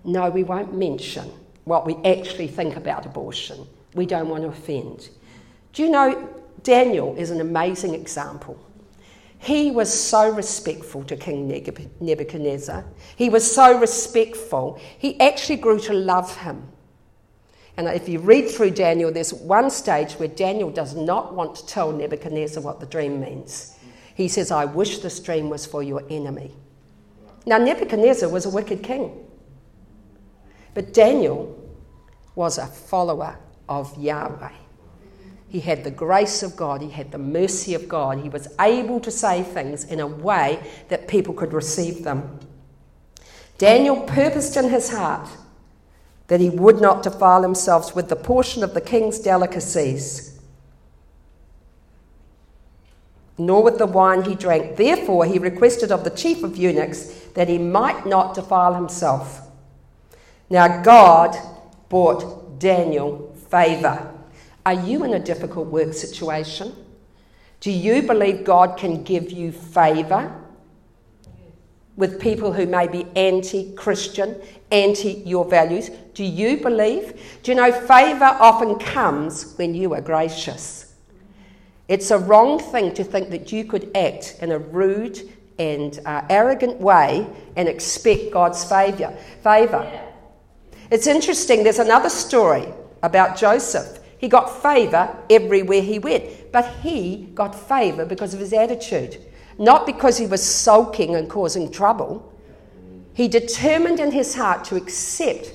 No, 0.04 0.30
we 0.30 0.44
won't 0.44 0.74
mention 0.74 1.32
what 1.66 1.86
we 1.86 1.96
actually 2.04 2.48
think 2.48 2.76
about 2.76 3.06
abortion. 3.06 3.68
We 3.94 4.06
don't 4.06 4.30
want 4.30 4.44
to 4.44 4.50
offend. 4.50 5.10
Do 5.74 5.84
you 5.84 5.90
know, 5.90 6.30
Daniel 6.64 7.16
is 7.18 7.30
an 7.32 7.42
amazing 7.42 7.94
example. 7.94 8.60
He 9.38 9.72
was 9.72 9.92
so 9.92 10.30
respectful 10.30 11.04
to 11.06 11.18
King 11.18 11.48
Nebuchadnezzar. 12.00 12.86
He 13.16 13.30
was 13.30 13.50
so 13.56 13.80
respectful. 13.80 14.80
He 15.00 15.20
actually 15.20 15.56
grew 15.56 15.80
to 15.80 15.94
love 15.94 16.38
him. 16.38 16.68
And 17.78 17.88
if 17.88 18.08
you 18.08 18.20
read 18.20 18.50
through 18.50 18.72
Daniel, 18.72 19.12
there's 19.12 19.34
one 19.34 19.72
stage 19.72 20.14
where 20.14 20.28
Daniel 20.28 20.70
does 20.70 20.96
not 20.96 21.34
want 21.34 21.56
to 21.56 21.66
tell 21.66 21.92
Nebuchadnezzar 21.92 22.62
what 22.62 22.80
the 22.80 22.86
dream 22.86 23.20
means. 23.20 23.78
He 24.14 24.28
says, 24.28 24.52
I 24.52 24.66
wish 24.66 25.00
this 25.00 25.20
dream 25.20 25.50
was 25.50 25.66
for 25.66 25.82
your 25.82 26.04
enemy. 26.10 26.54
Now, 27.46 27.58
Nebuchadnezzar 27.58 28.30
was 28.30 28.46
a 28.46 28.50
wicked 28.50 28.84
king. 28.84 29.28
But 30.74 30.94
Daniel 30.94 31.58
was 32.36 32.58
a 32.58 32.68
follower 32.68 33.38
of 33.68 33.98
Yahweh. 33.98 34.52
He 35.48 35.60
had 35.60 35.84
the 35.84 35.92
grace 35.92 36.44
of 36.44 36.56
God, 36.56 36.82
he 36.82 36.90
had 36.90 37.12
the 37.12 37.18
mercy 37.18 37.74
of 37.74 37.90
God. 37.90 38.20
He 38.20 38.30
was 38.30 38.48
able 38.60 39.02
to 39.02 39.12
say 39.12 39.44
things 39.44 39.84
in 39.84 40.00
a 40.00 40.08
way 40.08 40.64
that 40.88 41.10
people 41.10 41.34
could 41.34 41.52
receive 41.52 42.06
them. 42.06 42.40
Daniel 43.58 44.02
purposed 44.02 44.56
in 44.56 44.70
his 44.70 44.92
heart 44.92 45.28
that 46.28 46.40
he 46.40 46.50
would 46.50 46.80
not 46.80 47.04
defile 47.04 47.44
himself 47.44 47.94
with 47.94 48.08
the 48.08 48.16
portion 48.16 48.64
of 48.64 48.74
the 48.74 48.80
king's 48.80 49.20
delicacies, 49.20 50.31
nor 53.38 53.64
with 53.64 53.78
the 53.78 53.86
wine 53.86 54.24
he 54.24 54.36
drank. 54.36 54.76
Therefore, 54.76 55.26
he 55.26 55.40
requested 55.40 55.92
of 55.92 56.04
the 56.04 56.10
chief 56.10 56.44
of 56.44 56.58
eunuchs 56.58 57.06
that 57.34 57.50
he 57.50 57.58
might 57.58 58.06
not 58.06 58.36
defile 58.36 58.74
himself. 58.74 59.42
Now, 60.50 60.82
God 60.82 61.38
brought 61.90 62.60
Daniel 62.60 63.36
favour. 63.50 64.14
Are 64.66 64.74
you 64.74 65.04
in 65.04 65.14
a 65.14 65.20
difficult 65.20 65.68
work 65.68 65.94
situation? 65.94 66.74
Do 67.62 67.72
you 67.72 68.02
believe 68.02 68.44
God 68.44 68.78
can 68.78 69.04
give 69.04 69.32
you 69.32 69.52
favour 69.52 70.36
with 71.96 72.20
people 72.20 72.54
who 72.54 72.66
may 72.66 72.88
be 72.88 73.06
anti 73.16 73.74
Christian, 73.76 74.42
anti 74.72 75.24
your 75.26 75.46
values? 75.46 75.90
Do 76.14 76.24
you 76.24 76.58
believe? 76.58 77.40
Do 77.44 77.52
you 77.52 77.56
know 77.56 77.72
favour 77.72 78.26
often 78.26 78.78
comes 78.80 79.54
when 79.58 79.74
you 79.74 79.94
are 79.94 80.02
gracious? 80.02 80.91
It's 81.92 82.10
a 82.10 82.18
wrong 82.18 82.58
thing 82.58 82.94
to 82.94 83.04
think 83.04 83.32
that 83.32 83.52
you 83.52 83.66
could 83.66 83.92
act 83.98 84.38
in 84.42 84.54
a 84.54 84.58
rude 84.58 85.30
and 85.60 86.00
uh, 86.06 86.22
arrogant 86.30 86.80
way 86.80 87.28
and 87.58 87.68
expect 87.68 88.32
God's 88.32 88.64
favour. 88.64 89.14
Favour. 89.44 90.02
It's 90.90 91.06
interesting, 91.06 91.66
there's 91.66 91.80
another 91.80 92.08
story 92.08 92.66
about 93.04 93.36
Joseph. 93.36 94.00
He 94.20 94.30
got 94.30 94.62
favour 94.62 95.14
everywhere 95.30 95.82
he 95.82 96.00
went, 96.00 96.54
but 96.54 96.66
he 96.82 97.30
got 97.34 97.54
favour 97.54 98.06
because 98.06 98.34
of 98.34 98.40
his 98.40 98.54
attitude, 98.54 99.18
not 99.58 99.86
because 99.86 100.18
he 100.18 100.28
was 100.28 100.42
sulking 100.42 101.18
and 101.18 101.30
causing 101.30 101.70
trouble. 101.70 102.34
He 103.14 103.28
determined 103.28 104.00
in 104.00 104.12
his 104.12 104.34
heart 104.34 104.64
to 104.66 104.78
accept 104.78 105.52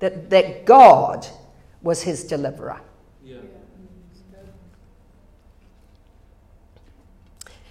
that, 0.00 0.28
that 0.28 0.66
God 0.66 1.26
was 1.80 2.02
his 2.02 2.24
deliverer. 2.24 2.78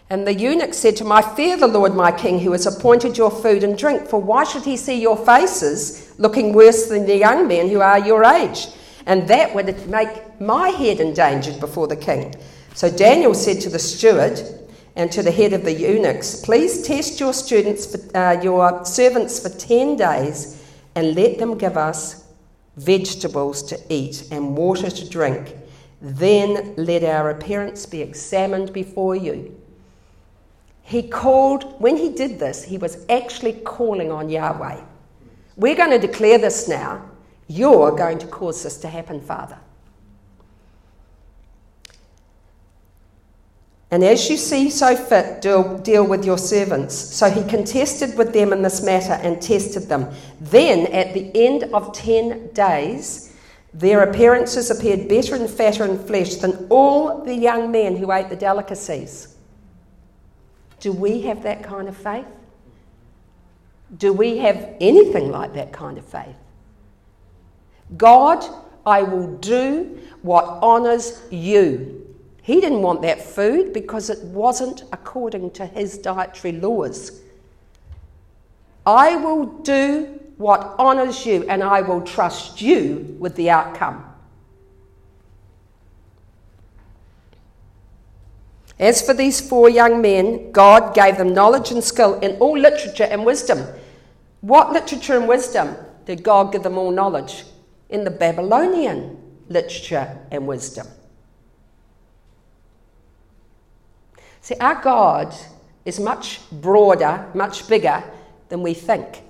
And 0.10 0.26
the 0.26 0.34
eunuch 0.34 0.74
said 0.74 0.96
to 0.98 1.04
him, 1.04 1.12
I 1.12 1.22
fear 1.22 1.58
the 1.58 1.68
Lord 1.68 1.94
my 1.94 2.12
king, 2.14 2.40
who 2.40 2.54
has 2.54 2.66
appointed 2.66 3.18
your 3.18 3.30
food 3.30 3.64
and 3.64 3.78
drink, 3.78 4.08
for 4.08 4.22
why 4.22 4.46
should 4.46 4.64
he 4.64 4.78
see 4.78 5.02
your 5.02 5.18
faces 5.18 6.14
looking 6.18 6.54
worse 6.54 6.88
than 6.88 7.06
the 7.06 7.18
young 7.18 7.48
men 7.48 7.68
who 7.68 7.82
are 7.82 8.00
your 8.00 8.24
age? 8.24 8.68
And 9.06 9.28
that 9.28 9.54
would 9.54 9.90
make 9.90 10.40
my 10.40 10.70
head 10.70 11.02
endangered 11.02 11.60
before 11.60 11.88
the 11.88 11.96
king. 11.98 12.36
So 12.74 12.90
Daniel 12.90 13.34
said 13.34 13.60
to 13.62 13.70
the 13.70 13.80
steward 13.80 14.40
and 14.96 15.12
to 15.12 15.22
the 15.22 15.32
head 15.32 15.52
of 15.52 15.66
the 15.66 15.74
eunuchs, 15.74 16.40
Please 16.42 16.84
test 16.84 17.20
your 17.20 17.34
students, 17.34 17.86
for, 17.86 18.18
uh, 18.18 18.42
your 18.42 18.86
servants 18.86 19.40
for 19.40 19.50
ten 19.50 19.98
days, 19.98 20.64
and 20.96 21.16
let 21.16 21.38
them 21.38 21.58
give 21.58 21.76
us 21.76 22.24
vegetables 22.78 23.62
to 23.64 23.80
eat 23.90 24.28
and 24.32 24.56
water 24.56 24.90
to 24.90 25.10
drink. 25.10 25.54
Then 26.02 26.76
let 26.78 27.04
our 27.04 27.30
appearance 27.30 27.86
be 27.86 28.02
examined 28.02 28.72
before 28.72 29.16
you 29.16 29.56
he 30.88 31.04
called, 31.04 31.82
when 31.82 31.98
he 31.98 32.08
did 32.08 32.40
this, 32.40 32.64
he 32.64 32.78
was 32.78 33.06
actually 33.10 33.52
calling 33.52 34.10
on 34.10 34.30
Yahweh. 34.30 34.80
We're 35.58 35.76
going 35.76 35.92
to 35.92 36.00
declare 36.00 36.38
this 36.38 36.70
now. 36.70 37.04
You're 37.50 37.92
going 37.92 38.20
to 38.20 38.28
cause 38.28 38.64
this 38.64 38.78
to 38.78 38.88
happen, 38.88 39.20
Father. 39.20 39.60
And 43.92 44.02
as 44.02 44.30
you 44.30 44.38
see 44.38 44.70
so 44.70 44.96
fit, 44.96 45.42
deal, 45.42 45.78
deal, 45.80 46.08
with 46.08 46.24
your 46.24 46.38
servants. 46.38 46.96
So 46.96 47.30
he 47.30 47.44
contested 47.50 48.18
with 48.18 48.32
them 48.32 48.54
in 48.54 48.62
this 48.62 48.82
matter 48.82 49.14
and 49.22 49.42
tested 49.42 49.90
them. 49.90 50.10
Then, 50.40 50.88
at 50.94 51.14
the 51.14 51.30
end 51.36 51.66
of 51.74 51.92
ten 51.92 52.48
days, 52.54 53.36
their 53.74 54.10
appearances 54.10 54.72
appeared 54.72 55.10
better 55.10 55.36
and 55.36 55.50
fatter 55.50 55.84
in 55.84 56.00
flesh 56.00 56.36
than 56.36 56.66
all 56.70 57.26
the 57.26 57.36
young 57.36 57.72
men 57.72 57.98
who 57.98 58.14
ate 58.14 58.30
the 58.30 58.38
delicacies. 58.38 59.34
Do 60.80 60.92
we 60.92 61.22
have 61.22 61.44
that 61.44 61.64
kind 61.64 61.88
of 61.88 61.98
faith? 61.98 62.26
Do 63.98 64.14
we 64.14 64.38
have 64.40 64.76
anything 64.80 65.32
like 65.32 65.54
that 65.54 65.72
kind 65.72 65.98
of 65.98 66.06
faith? 66.06 66.36
God, 67.96 68.44
I 68.86 69.02
will 69.04 69.38
do 69.38 70.00
what 70.22 70.46
honours 70.62 71.22
you. 71.32 72.06
He 72.42 72.62
didn't 72.62 72.82
want 72.82 73.02
that 73.02 73.22
food 73.22 73.74
because 73.74 74.10
it 74.10 74.24
wasn't 74.26 74.84
according 74.92 75.52
to 75.52 75.66
his 75.66 75.98
dietary 75.98 76.54
laws. 76.54 77.22
I 78.86 79.18
will 79.18 79.46
do 79.46 80.20
what 80.38 80.76
honours 80.80 81.26
you 81.26 81.46
and 81.50 81.64
I 81.64 81.82
will 81.82 82.02
trust 82.02 82.62
you 82.62 83.18
with 83.20 83.36
the 83.36 83.50
outcome. 83.50 84.06
As 88.80 89.02
for 89.02 89.14
these 89.14 89.42
four 89.42 89.70
young 89.70 90.02
men, 90.02 90.52
God 90.52 90.94
gave 90.94 91.18
them 91.18 91.34
knowledge 91.34 91.72
and 91.72 91.84
skill 91.84 92.20
in 92.20 92.38
all 92.38 92.58
literature 92.58 93.08
and 93.10 93.26
wisdom. 93.26 93.66
What 94.42 94.72
literature 94.72 95.18
and 95.18 95.28
wisdom? 95.28 95.76
did 96.08 96.24
God 96.24 96.54
give 96.54 96.64
them 96.64 96.78
all 96.78 96.90
knowledge? 96.90 97.44
In 97.90 98.06
the 98.06 98.10
Babylonian 98.10 99.18
literature 99.50 100.18
and 100.32 100.48
wisdom. 100.48 100.88
See, 104.42 104.56
our 104.62 104.82
God 104.82 105.36
is 105.84 106.00
much 106.00 106.40
broader, 106.50 107.30
much 107.34 107.68
bigger 107.68 108.02
than 108.48 108.64
we 108.64 108.74
think. 108.74 109.22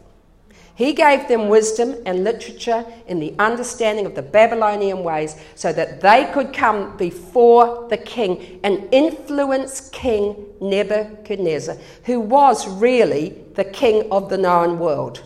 He 0.78 0.94
gave 0.94 1.28
them 1.28 1.50
wisdom 1.50 1.96
and 2.06 2.24
literature 2.24 2.86
in 3.08 3.20
the 3.20 3.34
understanding 3.40 4.06
of 4.06 4.14
the 4.14 4.22
Babylonian 4.22 5.04
ways 5.04 5.36
so 5.56 5.74
that 5.74 6.02
they 6.02 6.30
could 6.36 6.54
come 6.54 6.96
before 6.98 7.88
the 7.90 7.98
king 7.98 8.60
and 8.64 8.88
influence 8.92 9.90
King 9.90 10.36
Nebuchadnezzar, 10.62 11.78
who 12.04 12.20
was 12.20 12.68
really 12.68 13.42
the 13.56 13.64
king 13.64 14.08
of 14.12 14.30
the 14.30 14.38
known 14.38 14.78
world. 14.78 15.24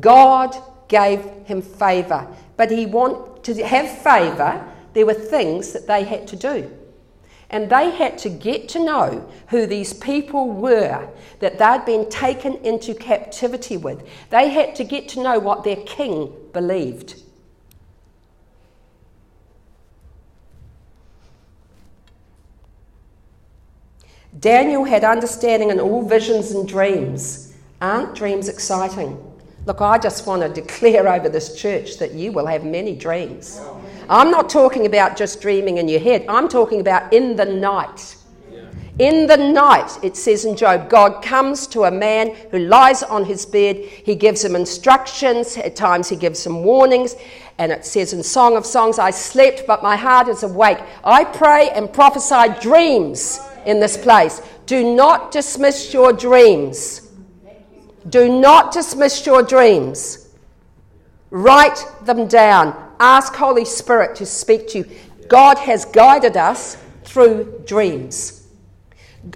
God 0.00 0.56
gave 0.88 1.20
him 1.44 1.62
favour, 1.62 2.26
but 2.56 2.72
he 2.72 2.86
wanted 2.86 3.44
to 3.44 3.64
have 3.64 3.88
favour, 3.98 4.66
there 4.94 5.06
were 5.06 5.14
things 5.14 5.72
that 5.74 5.86
they 5.86 6.02
had 6.02 6.26
to 6.26 6.34
do. 6.34 6.68
And 7.50 7.68
they 7.68 7.90
had 7.90 8.16
to 8.18 8.28
get 8.28 8.68
to 8.70 8.84
know 8.84 9.28
who 9.48 9.66
these 9.66 9.92
people 9.92 10.50
were 10.50 11.08
that 11.40 11.58
they'd 11.58 11.84
been 11.84 12.08
taken 12.08 12.54
into 12.64 12.94
captivity 12.94 13.76
with. 13.76 14.08
They 14.30 14.50
had 14.50 14.76
to 14.76 14.84
get 14.84 15.08
to 15.10 15.22
know 15.22 15.38
what 15.38 15.64
their 15.64 15.76
king 15.76 16.32
believed. 16.52 17.20
Daniel 24.38 24.84
had 24.84 25.02
understanding 25.02 25.70
in 25.70 25.80
all 25.80 26.06
visions 26.06 26.52
and 26.52 26.68
dreams. 26.68 27.52
Aren't 27.80 28.14
dreams 28.14 28.48
exciting? 28.48 29.18
Look, 29.66 29.80
I 29.80 29.98
just 29.98 30.26
want 30.26 30.42
to 30.42 30.48
declare 30.48 31.08
over 31.08 31.28
this 31.28 31.56
church 31.60 31.98
that 31.98 32.12
you 32.12 32.30
will 32.30 32.46
have 32.46 32.64
many 32.64 32.94
dreams. 32.94 33.60
I'm 34.10 34.32
not 34.32 34.50
talking 34.50 34.86
about 34.86 35.16
just 35.16 35.40
dreaming 35.40 35.78
in 35.78 35.88
your 35.88 36.00
head, 36.00 36.26
I'm 36.28 36.48
talking 36.48 36.80
about 36.80 37.12
in 37.12 37.36
the 37.36 37.44
night. 37.44 38.16
In 38.98 39.26
the 39.26 39.36
night, 39.36 39.98
it 40.02 40.14
says 40.14 40.44
in 40.44 40.56
Job, 40.56 40.90
God 40.90 41.22
comes 41.22 41.66
to 41.68 41.84
a 41.84 41.90
man 41.90 42.34
who 42.50 42.58
lies 42.58 43.02
on 43.02 43.24
his 43.24 43.46
bed. 43.46 43.76
He 43.76 44.14
gives 44.14 44.44
him 44.44 44.54
instructions. 44.54 45.56
At 45.56 45.74
times, 45.74 46.10
he 46.10 46.16
gives 46.16 46.44
him 46.44 46.64
warnings. 46.64 47.16
And 47.56 47.72
it 47.72 47.86
says 47.86 48.12
in 48.12 48.22
Song 48.22 48.58
of 48.58 48.66
Songs, 48.66 48.98
I 48.98 49.08
slept, 49.10 49.62
but 49.66 49.82
my 49.82 49.96
heart 49.96 50.28
is 50.28 50.42
awake. 50.42 50.80
I 51.02 51.24
pray 51.24 51.70
and 51.70 51.90
prophesy 51.90 52.60
dreams 52.60 53.40
in 53.64 53.80
this 53.80 53.96
place. 53.96 54.42
Do 54.66 54.94
not 54.94 55.32
dismiss 55.32 55.94
your 55.94 56.12
dreams. 56.12 57.10
Do 58.10 58.28
not 58.28 58.70
dismiss 58.70 59.24
your 59.24 59.42
dreams. 59.42 60.28
Write 61.30 61.82
them 62.02 62.26
down. 62.26 62.89
Ask 63.00 63.34
Holy 63.34 63.64
Spirit 63.64 64.14
to 64.16 64.26
speak 64.26 64.68
to 64.68 64.78
you. 64.78 64.90
God 65.28 65.56
has 65.58 65.86
guided 65.86 66.36
us 66.36 66.76
through 67.04 67.62
dreams. 67.66 68.46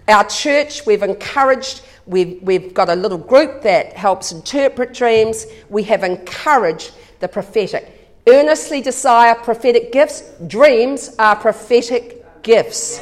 Our 0.06 0.24
church, 0.24 0.84
we've 0.84 1.02
encouraged, 1.02 1.82
we've, 2.04 2.42
we've 2.42 2.74
got 2.74 2.90
a 2.90 2.94
little 2.94 3.18
group 3.18 3.62
that 3.62 3.94
helps 3.94 4.32
interpret 4.32 4.92
dreams. 4.92 5.46
We 5.70 5.82
have 5.84 6.04
encouraged 6.04 6.92
the 7.20 7.28
prophetic. 7.28 7.90
Earnestly 8.26 8.82
desire 8.82 9.34
prophetic 9.34 9.92
gifts. 9.92 10.30
Dreams 10.46 11.14
are 11.18 11.36
prophetic 11.36 12.42
gifts. 12.42 13.00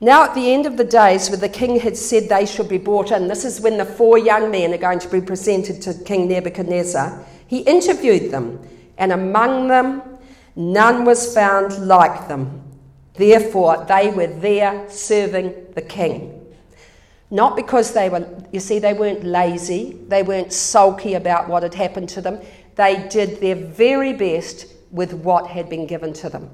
Now, 0.00 0.24
at 0.24 0.34
the 0.34 0.52
end 0.52 0.66
of 0.66 0.76
the 0.76 0.84
days, 0.84 1.30
when 1.30 1.40
the 1.40 1.48
king 1.48 1.78
had 1.78 1.96
said 1.96 2.28
they 2.28 2.44
should 2.44 2.68
be 2.68 2.76
brought 2.76 3.12
in, 3.12 3.28
this 3.28 3.44
is 3.44 3.60
when 3.60 3.78
the 3.78 3.84
four 3.84 4.18
young 4.18 4.50
men 4.50 4.74
are 4.74 4.78
going 4.78 4.98
to 4.98 5.08
be 5.08 5.20
presented 5.20 5.80
to 5.82 5.94
King 6.04 6.28
Nebuchadnezzar. 6.28 7.24
He 7.52 7.58
interviewed 7.58 8.30
them, 8.30 8.66
and 8.96 9.12
among 9.12 9.68
them 9.68 10.00
none 10.56 11.04
was 11.04 11.34
found 11.34 11.86
like 11.86 12.26
them. 12.26 12.62
Therefore, 13.12 13.84
they 13.86 14.08
were 14.08 14.28
there 14.28 14.88
serving 14.88 15.66
the 15.74 15.82
king. 15.82 16.46
Not 17.30 17.54
because 17.54 17.92
they 17.92 18.08
were, 18.08 18.26
you 18.52 18.58
see, 18.58 18.78
they 18.78 18.94
weren't 18.94 19.22
lazy, 19.22 19.98
they 20.08 20.22
weren't 20.22 20.50
sulky 20.50 21.12
about 21.12 21.46
what 21.46 21.62
had 21.62 21.74
happened 21.74 22.08
to 22.08 22.22
them. 22.22 22.40
They 22.76 23.06
did 23.08 23.38
their 23.42 23.56
very 23.56 24.14
best 24.14 24.72
with 24.90 25.12
what 25.12 25.46
had 25.48 25.68
been 25.68 25.86
given 25.86 26.14
to 26.14 26.30
them. 26.30 26.48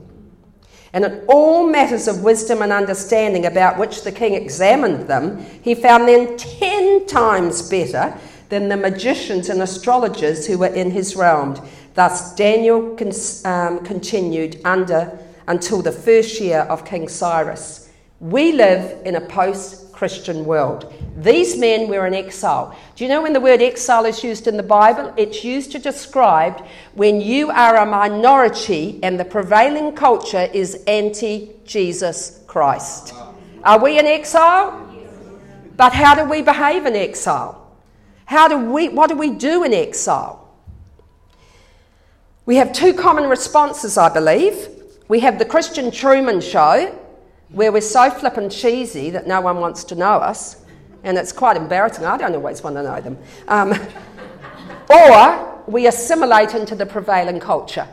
And 0.92 1.04
in 1.04 1.24
all 1.28 1.68
matters 1.68 2.08
of 2.08 2.24
wisdom 2.24 2.60
and 2.60 2.72
understanding 2.72 3.46
about 3.46 3.78
which 3.78 4.02
the 4.02 4.10
king 4.10 4.34
examined 4.34 5.06
them, 5.06 5.46
he 5.62 5.76
found 5.76 6.08
them 6.08 6.36
ten 6.36 7.06
times 7.06 7.70
better 7.70 8.18
than 8.48 8.68
the 8.68 8.76
magicians 8.76 9.48
and 9.48 9.60
astrologers 9.62 10.46
who 10.46 10.58
were 10.58 10.74
in 10.74 10.90
his 10.90 11.16
realm. 11.16 11.60
Thus 11.94 12.34
Daniel 12.34 12.96
con- 12.96 13.12
um, 13.44 13.84
continued 13.84 14.60
under 14.64 15.18
until 15.46 15.82
the 15.82 15.92
first 15.92 16.40
year 16.40 16.60
of 16.60 16.84
King 16.84 17.08
Cyrus. 17.08 17.90
We 18.20 18.52
live 18.52 19.04
in 19.06 19.16
a 19.16 19.20
post 19.20 19.92
Christian 19.92 20.44
world. 20.44 20.92
These 21.16 21.58
men 21.58 21.88
were 21.88 22.06
in 22.06 22.14
exile. 22.14 22.76
Do 22.94 23.02
you 23.02 23.10
know 23.10 23.22
when 23.22 23.32
the 23.32 23.40
word 23.40 23.60
exile 23.60 24.04
is 24.04 24.22
used 24.22 24.46
in 24.46 24.56
the 24.56 24.62
Bible? 24.62 25.12
It's 25.16 25.42
used 25.42 25.72
to 25.72 25.80
describe 25.80 26.64
when 26.94 27.20
you 27.20 27.50
are 27.50 27.76
a 27.76 27.84
minority 27.84 29.00
and 29.02 29.18
the 29.18 29.24
prevailing 29.24 29.96
culture 29.96 30.48
is 30.52 30.84
anti 30.86 31.50
Jesus 31.64 32.44
Christ. 32.46 33.12
Are 33.64 33.80
we 33.82 33.98
in 33.98 34.06
exile? 34.06 34.84
But 35.76 35.92
how 35.92 36.14
do 36.14 36.30
we 36.30 36.42
behave 36.42 36.86
in 36.86 36.94
exile? 36.94 37.67
How 38.28 38.46
do 38.46 38.58
we, 38.58 38.90
what 38.90 39.08
do 39.08 39.16
we 39.16 39.30
do 39.30 39.64
in 39.64 39.72
exile? 39.72 40.52
We 42.44 42.56
have 42.56 42.74
two 42.74 42.92
common 42.92 43.24
responses, 43.24 43.96
I 43.96 44.12
believe. 44.12 44.68
We 45.08 45.20
have 45.20 45.38
the 45.38 45.46
Christian 45.46 45.90
Truman 45.90 46.42
Show, 46.42 46.94
where 47.48 47.72
we're 47.72 47.80
so 47.80 48.10
flippin' 48.10 48.50
cheesy 48.50 49.08
that 49.08 49.26
no 49.26 49.40
one 49.40 49.60
wants 49.60 49.82
to 49.84 49.94
know 49.94 50.18
us, 50.18 50.62
and 51.04 51.16
it's 51.16 51.32
quite 51.32 51.56
embarrassing. 51.56 52.04
I 52.04 52.18
don't 52.18 52.34
always 52.34 52.62
want 52.62 52.76
to 52.76 52.82
know 52.82 53.00
them. 53.00 53.16
Um, 53.48 53.72
or 54.90 55.62
we 55.66 55.86
assimilate 55.86 56.52
into 56.52 56.74
the 56.74 56.84
prevailing 56.84 57.40
culture. 57.40 57.88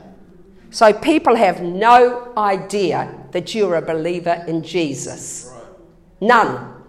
So 0.69 0.91
people 0.91 1.37
have 1.37 1.61
no 1.61 2.33
idea 2.35 3.09
that 3.31 3.55
you're 3.55 3.75
a 3.75 3.81
believer 3.81 4.43
in 4.49 4.63
Jesus. 4.63 5.53
None. 6.19 6.83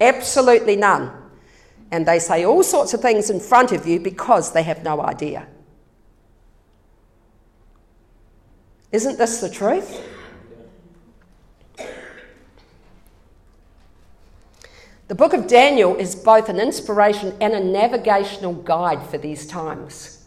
Absolutely 0.00 0.74
none 0.74 1.17
and 1.90 2.06
they 2.06 2.18
say 2.18 2.44
all 2.44 2.62
sorts 2.62 2.94
of 2.94 3.00
things 3.00 3.30
in 3.30 3.40
front 3.40 3.72
of 3.72 3.86
you 3.86 3.98
because 3.98 4.52
they 4.52 4.62
have 4.62 4.82
no 4.82 5.00
idea. 5.00 5.46
Isn't 8.92 9.18
this 9.18 9.40
the 9.40 9.50
truth? 9.50 10.02
The 15.08 15.14
book 15.14 15.32
of 15.32 15.46
Daniel 15.46 15.96
is 15.96 16.14
both 16.14 16.50
an 16.50 16.60
inspiration 16.60 17.34
and 17.40 17.54
a 17.54 17.64
navigational 17.64 18.52
guide 18.52 19.02
for 19.06 19.16
these 19.16 19.46
times. 19.46 20.26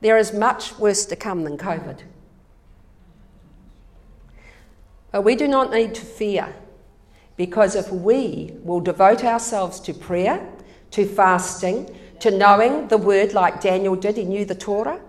There 0.00 0.16
is 0.16 0.32
much 0.32 0.78
worse 0.78 1.04
to 1.06 1.16
come 1.16 1.44
than 1.44 1.58
COVID. 1.58 2.00
But 5.12 5.22
we 5.22 5.36
do 5.36 5.48
not 5.48 5.70
need 5.70 5.94
to 5.96 6.02
fear. 6.02 6.54
Because 7.38 7.76
if 7.76 7.90
we 7.90 8.50
will 8.64 8.80
devote 8.80 9.24
ourselves 9.24 9.78
to 9.80 9.94
prayer, 9.94 10.46
to 10.90 11.06
fasting, 11.06 11.96
to 12.18 12.32
knowing 12.32 12.88
the 12.88 12.98
word 12.98 13.32
like 13.32 13.60
Daniel 13.60 13.94
did, 13.94 14.16
he 14.16 14.24
knew 14.24 14.44
the 14.44 14.56
Torah, 14.56 15.00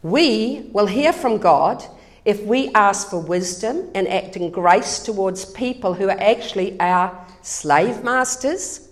we 0.00 0.70
will 0.72 0.86
hear 0.86 1.12
from 1.12 1.38
God 1.38 1.84
if 2.24 2.40
we 2.44 2.70
ask 2.72 3.10
for 3.10 3.20
wisdom 3.20 3.90
and 3.96 4.06
act 4.06 4.36
in 4.36 4.50
grace 4.52 5.00
towards 5.00 5.44
people 5.44 5.94
who 5.94 6.08
are 6.08 6.20
actually 6.20 6.78
our 6.78 7.26
slave 7.42 8.04
masters. 8.04 8.88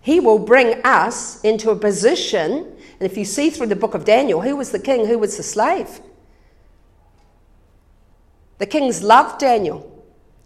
He 0.00 0.18
will 0.18 0.40
bring 0.40 0.84
us 0.84 1.40
into 1.42 1.70
a 1.70 1.76
position, 1.76 2.52
and 2.52 3.10
if 3.10 3.16
you 3.16 3.24
see 3.24 3.50
through 3.50 3.68
the 3.68 3.76
book 3.76 3.94
of 3.94 4.04
Daniel, 4.04 4.40
who 4.40 4.56
was 4.56 4.72
the 4.72 4.80
king, 4.80 5.06
who 5.06 5.18
was 5.18 5.36
the 5.36 5.44
slave? 5.44 6.00
The 8.58 8.66
kings 8.66 9.02
loved 9.02 9.38
Daniel. 9.38 9.95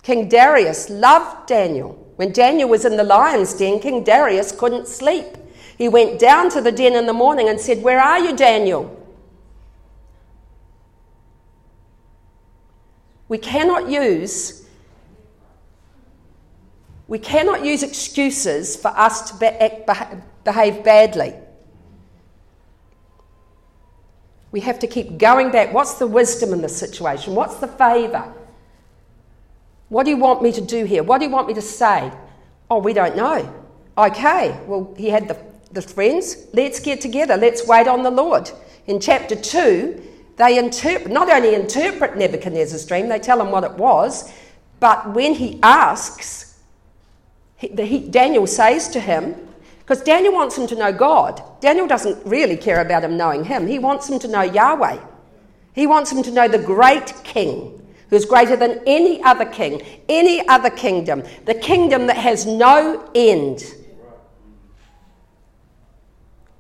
King 0.02 0.28
Darius 0.28 0.88
loved 0.90 1.46
Daniel. 1.46 1.92
When 2.16 2.32
Daniel 2.32 2.68
was 2.68 2.84
in 2.84 2.96
the 2.96 3.04
lion's 3.04 3.54
den, 3.54 3.80
King 3.80 4.04
Darius 4.04 4.52
couldn't 4.52 4.86
sleep. 4.88 5.36
He 5.78 5.88
went 5.88 6.18
down 6.18 6.50
to 6.50 6.60
the 6.60 6.72
den 6.72 6.94
in 6.94 7.06
the 7.06 7.12
morning 7.12 7.48
and 7.48 7.60
said, 7.60 7.82
Where 7.82 8.00
are 8.00 8.18
you, 8.18 8.36
Daniel? 8.36 8.96
We 13.28 13.38
cannot 13.38 13.88
use 13.88 14.60
we 17.10 17.18
cannot 17.18 17.64
use 17.64 17.82
excuses 17.82 18.76
for 18.76 18.88
us 18.88 19.32
to 19.32 20.22
behave 20.44 20.84
badly. 20.84 21.34
We 24.52 24.60
have 24.60 24.78
to 24.78 24.86
keep 24.86 25.18
going 25.18 25.50
back. 25.50 25.74
What's 25.74 25.94
the 25.94 26.06
wisdom 26.06 26.52
in 26.52 26.62
this 26.62 26.76
situation? 26.76 27.34
What's 27.34 27.56
the 27.56 27.66
favour? 27.66 28.32
What 29.90 30.04
do 30.04 30.10
you 30.10 30.16
want 30.16 30.40
me 30.40 30.52
to 30.52 30.60
do 30.60 30.84
here? 30.84 31.02
What 31.02 31.18
do 31.18 31.26
you 31.26 31.30
want 31.30 31.48
me 31.48 31.54
to 31.54 31.60
say? 31.60 32.10
Oh, 32.70 32.78
we 32.78 32.92
don't 32.92 33.16
know. 33.16 33.52
Okay, 33.98 34.58
well, 34.66 34.94
he 34.96 35.10
had 35.10 35.26
the, 35.28 35.36
the 35.72 35.82
friends. 35.82 36.46
Let's 36.54 36.78
get 36.78 37.00
together. 37.00 37.36
Let's 37.36 37.66
wait 37.66 37.88
on 37.88 38.04
the 38.04 38.10
Lord. 38.10 38.50
In 38.86 39.00
chapter 39.00 39.34
2, 39.34 40.00
they 40.36 40.58
interpret, 40.58 41.12
not 41.12 41.28
only 41.28 41.56
interpret 41.56 42.16
Nebuchadnezzar's 42.16 42.86
dream, 42.86 43.08
they 43.08 43.18
tell 43.18 43.40
him 43.40 43.50
what 43.50 43.64
it 43.64 43.72
was, 43.72 44.32
but 44.78 45.12
when 45.12 45.34
he 45.34 45.58
asks, 45.62 46.58
he, 47.56 47.68
he, 47.68 47.98
Daniel 47.98 48.46
says 48.46 48.88
to 48.90 49.00
him, 49.00 49.34
because 49.80 50.02
Daniel 50.02 50.32
wants 50.32 50.56
him 50.56 50.68
to 50.68 50.76
know 50.76 50.92
God. 50.92 51.42
Daniel 51.60 51.88
doesn't 51.88 52.24
really 52.24 52.56
care 52.56 52.80
about 52.80 53.02
him 53.02 53.16
knowing 53.16 53.42
him. 53.44 53.66
He 53.66 53.80
wants 53.80 54.08
him 54.08 54.20
to 54.20 54.28
know 54.28 54.42
Yahweh. 54.42 55.00
He 55.74 55.88
wants 55.88 56.12
him 56.12 56.22
to 56.22 56.30
know 56.30 56.46
the 56.46 56.58
great 56.58 57.12
king 57.24 57.79
who 58.10 58.16
is 58.16 58.24
greater 58.24 58.56
than 58.56 58.82
any 58.86 59.22
other 59.22 59.46
king, 59.46 59.82
any 60.08 60.46
other 60.48 60.68
kingdom, 60.68 61.22
the 61.46 61.54
kingdom 61.54 62.08
that 62.08 62.16
has 62.16 62.44
no 62.44 63.08
end. 63.14 63.62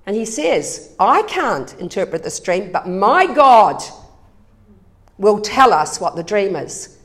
And 0.06 0.16
he 0.16 0.24
says, 0.24 0.94
I 0.98 1.22
can't 1.22 1.74
interpret 1.78 2.22
this 2.22 2.40
dream, 2.40 2.72
but 2.72 2.88
my 2.88 3.26
God 3.26 3.82
will 5.18 5.40
tell 5.40 5.72
us 5.72 6.00
what 6.00 6.16
the 6.16 6.22
dream 6.22 6.56
is. 6.56 6.98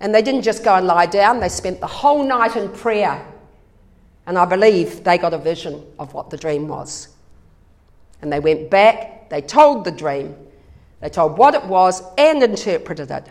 And 0.00 0.14
they 0.14 0.22
didn't 0.22 0.42
just 0.42 0.64
go 0.64 0.74
and 0.76 0.86
lie 0.86 1.06
down, 1.06 1.40
they 1.40 1.48
spent 1.48 1.80
the 1.80 1.86
whole 1.86 2.24
night 2.24 2.56
in 2.56 2.70
prayer. 2.70 3.24
And 4.26 4.38
I 4.38 4.44
believe 4.44 5.02
they 5.02 5.18
got 5.18 5.34
a 5.34 5.38
vision 5.38 5.84
of 5.98 6.14
what 6.14 6.30
the 6.30 6.36
dream 6.36 6.68
was. 6.68 7.08
And 8.22 8.32
they 8.32 8.40
went 8.40 8.70
back, 8.70 9.28
they 9.28 9.42
told 9.42 9.84
the 9.84 9.90
dream, 9.90 10.36
they 11.00 11.08
told 11.08 11.36
what 11.36 11.54
it 11.54 11.64
was, 11.64 12.02
and 12.16 12.42
interpreted 12.42 13.10
it. 13.10 13.28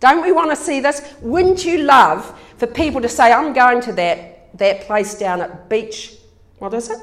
Don't 0.00 0.22
we 0.22 0.32
want 0.32 0.50
to 0.50 0.56
see 0.56 0.80
this? 0.80 1.14
Wouldn't 1.20 1.64
you 1.64 1.78
love 1.78 2.38
for 2.58 2.66
people 2.66 3.00
to 3.00 3.08
say, 3.08 3.32
I'm 3.32 3.52
going 3.52 3.80
to 3.82 3.92
that, 3.92 4.56
that 4.58 4.82
place 4.82 5.14
down 5.14 5.40
at 5.40 5.68
Beach, 5.68 6.14
what 6.58 6.74
is 6.74 6.90
it? 6.90 6.98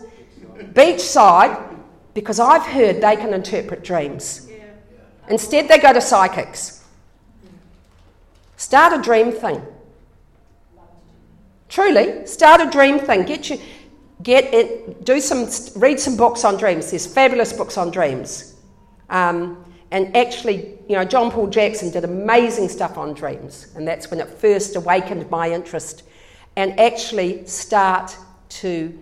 Beachside, 0.74 1.78
because 2.14 2.40
I've 2.40 2.64
heard 2.64 3.02
they 3.02 3.16
can 3.16 3.34
interpret 3.34 3.84
dreams. 3.84 4.50
Instead, 5.30 5.68
they 5.68 5.78
go 5.78 5.94
to 5.94 6.02
psychics. 6.02 6.84
Start 8.58 8.94
a 8.94 9.02
dream 9.02 9.32
thing. 9.32 9.62
Truly, 11.70 12.26
start 12.28 12.62
a 12.62 12.70
dream 12.70 13.00
thing. 13.00 13.24
Get 13.24 13.50
you, 13.50 13.58
get 14.24 14.54
it, 14.54 15.06
do 15.06 15.20
some, 15.20 15.48
read 15.82 16.00
some 16.00 16.18
books 16.18 16.44
on 16.44 16.58
dreams. 16.58 16.92
There's 16.92 17.08
fabulous 17.08 17.54
books 17.54 17.78
on 17.78 17.92
dreams. 17.92 18.56
Um, 19.10 19.64
and 19.92 20.16
actually, 20.16 20.78
you 20.88 20.96
know, 20.96 21.04
John 21.04 21.30
Paul 21.32 21.48
Jackson 21.48 21.92
did 21.92 22.06
amazing 22.06 22.70
stuff 22.70 22.98
on 22.98 23.14
dreams, 23.14 23.68
and 23.76 23.86
that's 23.86 24.10
when 24.10 24.22
it 24.22 24.30
first 24.30 24.78
awakened 24.78 25.30
my 25.30 25.52
interest. 25.52 26.04
And 26.56 26.80
actually, 26.80 27.46
start 27.46 28.16
to 28.62 28.98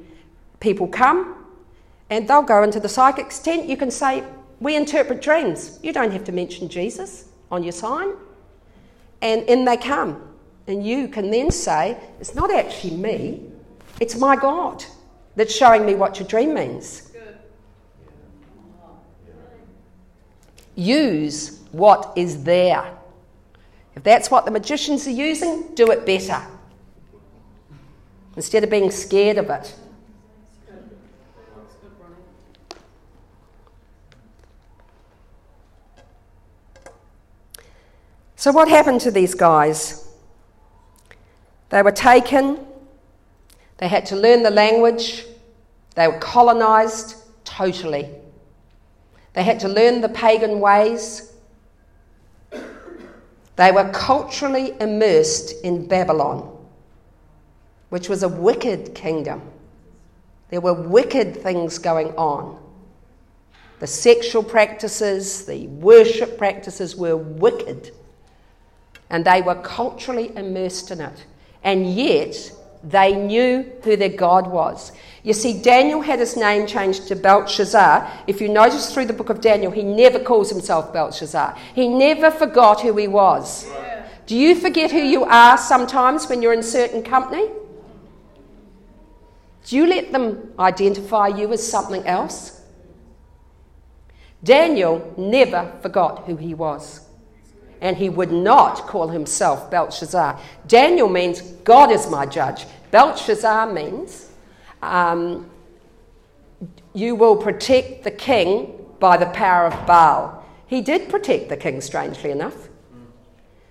people 0.60 0.88
come, 0.88 1.46
and 2.10 2.28
they'll 2.28 2.42
go 2.42 2.64
into 2.64 2.80
the 2.80 2.90
psychic 2.90 3.30
tent. 3.30 3.70
You 3.70 3.78
can 3.78 3.92
say, 3.92 4.24
"We 4.60 4.76
interpret 4.76 5.22
dreams." 5.22 5.80
You 5.84 5.94
don't 5.94 6.12
have 6.12 6.24
to 6.26 6.32
mention 6.32 6.70
Jesus 6.70 7.26
on 7.52 7.64
your 7.64 7.72
sign, 7.72 8.14
and 9.22 9.44
in 9.44 9.66
they 9.66 9.78
come, 9.78 10.22
and 10.68 10.86
you 10.86 11.08
can 11.08 11.30
then 11.30 11.52
say, 11.52 11.98
"It's 12.20 12.34
not 12.34 12.52
actually 12.52 12.98
me; 12.98 13.44
it's 14.00 14.16
my 14.16 14.36
God 14.36 14.84
that's 15.36 15.54
showing 15.54 15.86
me 15.86 15.94
what 15.94 16.20
your 16.20 16.28
dream 16.28 16.56
means." 16.56 17.09
Use 20.80 21.60
what 21.74 22.14
is 22.16 22.46
there. 22.46 22.98
If 23.98 24.04
that's 24.04 24.32
what 24.32 24.46
the 24.46 24.52
magicians 24.52 25.06
are 25.08 25.12
using, 25.12 25.76
do 25.76 25.92
it 25.92 26.06
better. 26.06 26.42
Instead 28.38 28.64
of 28.64 28.70
being 28.70 28.90
scared 28.90 29.38
of 29.38 29.50
it. 29.50 29.76
So, 38.38 38.54
what 38.54 38.70
happened 38.70 39.02
to 39.02 39.12
these 39.12 39.36
guys? 39.36 40.08
They 41.72 41.82
were 41.82 41.92
taken, 41.92 42.66
they 43.80 43.90
had 43.90 44.06
to 44.06 44.16
learn 44.16 44.44
the 44.44 44.50
language, 44.50 45.26
they 45.96 46.08
were 46.08 46.20
colonised 46.20 47.18
totally. 47.44 48.10
They 49.34 49.44
had 49.44 49.60
to 49.62 49.68
learn 49.68 50.02
the 50.02 50.10
pagan 50.10 50.60
ways. 50.60 51.34
They 53.56 53.72
were 53.72 53.90
culturally 53.90 54.74
immersed 54.80 55.54
in 55.64 55.88
Babylon, 55.88 56.58
which 57.90 58.08
was 58.10 58.24
a 58.24 58.30
wicked 58.30 58.96
kingdom. 58.96 59.42
There 60.50 60.62
were 60.62 60.74
wicked 60.74 61.36
things 61.36 61.78
going 61.78 62.10
on. 62.16 62.58
The 63.80 63.88
sexual 63.88 64.44
practices, 64.44 65.46
the 65.46 65.68
worship 65.68 66.38
practices 66.38 66.96
were 66.96 67.16
wicked. 67.16 67.92
And 69.10 69.26
they 69.26 69.42
were 69.42 69.56
culturally 69.56 70.36
immersed 70.36 70.92
in 70.92 71.02
it. 71.02 71.26
And 71.64 71.94
yet, 71.94 72.52
they 72.84 73.14
knew 73.14 73.72
who 73.84 73.98
their 73.98 74.10
God 74.10 74.48
was. 74.48 74.92
You 75.24 75.34
see, 75.34 75.62
Daniel 75.62 76.02
had 76.02 76.20
his 76.20 76.38
name 76.38 76.66
changed 76.66 77.08
to 77.10 77.16
Belshazzar. 77.16 78.10
If 78.28 78.40
you 78.40 78.48
notice 78.48 78.94
through 78.94 79.06
the 79.06 79.14
book 79.14 79.30
of 79.30 79.42
Daniel, 79.42 79.72
he 79.72 79.84
never 79.84 80.20
calls 80.20 80.50
himself 80.50 80.94
Belshazzar. 80.94 81.58
He 81.76 81.88
never 81.88 82.32
forgot 82.32 82.82
who 82.82 82.96
he 82.96 83.08
was. 83.08 83.68
Yeah. 83.68 84.08
Do 84.26 84.38
you 84.38 84.56
forget 84.56 84.92
who 84.92 85.00
you 85.00 85.26
are 85.26 85.58
sometimes 85.58 86.30
when 86.30 86.42
you're 86.42 86.54
in 86.54 86.64
certain 86.64 87.04
company? 87.04 87.50
Do 89.66 89.76
you 89.76 89.86
let 89.86 90.12
them 90.12 90.54
identify 90.58 91.28
you 91.28 91.52
as 91.52 91.70
something 91.70 92.06
else? 92.06 92.62
Daniel 94.44 95.14
never 95.18 95.74
forgot 95.82 96.26
who 96.26 96.38
he 96.38 96.54
was. 96.54 97.09
And 97.82 97.96
he 97.98 98.10
would 98.10 98.32
not 98.32 98.88
call 98.88 99.08
himself 99.08 99.72
Belshazzar. 99.72 100.40
Daniel 100.68 101.08
means 101.08 101.42
God 101.64 101.92
is 101.92 102.10
my 102.10 102.26
judge. 102.26 102.66
Belshazzar 102.92 103.72
means 103.72 104.30
um, 104.82 105.50
you 106.94 107.16
will 107.16 107.38
protect 107.38 108.04
the 108.04 108.12
king 108.12 108.86
by 109.00 109.18
the 109.18 109.28
power 109.28 109.68
of 109.68 109.88
Baal. 109.88 110.46
He 110.68 110.82
did 110.82 111.10
protect 111.10 111.50
the 111.50 111.58
king, 111.58 111.82
strangely 111.82 112.32
enough, 112.32 112.70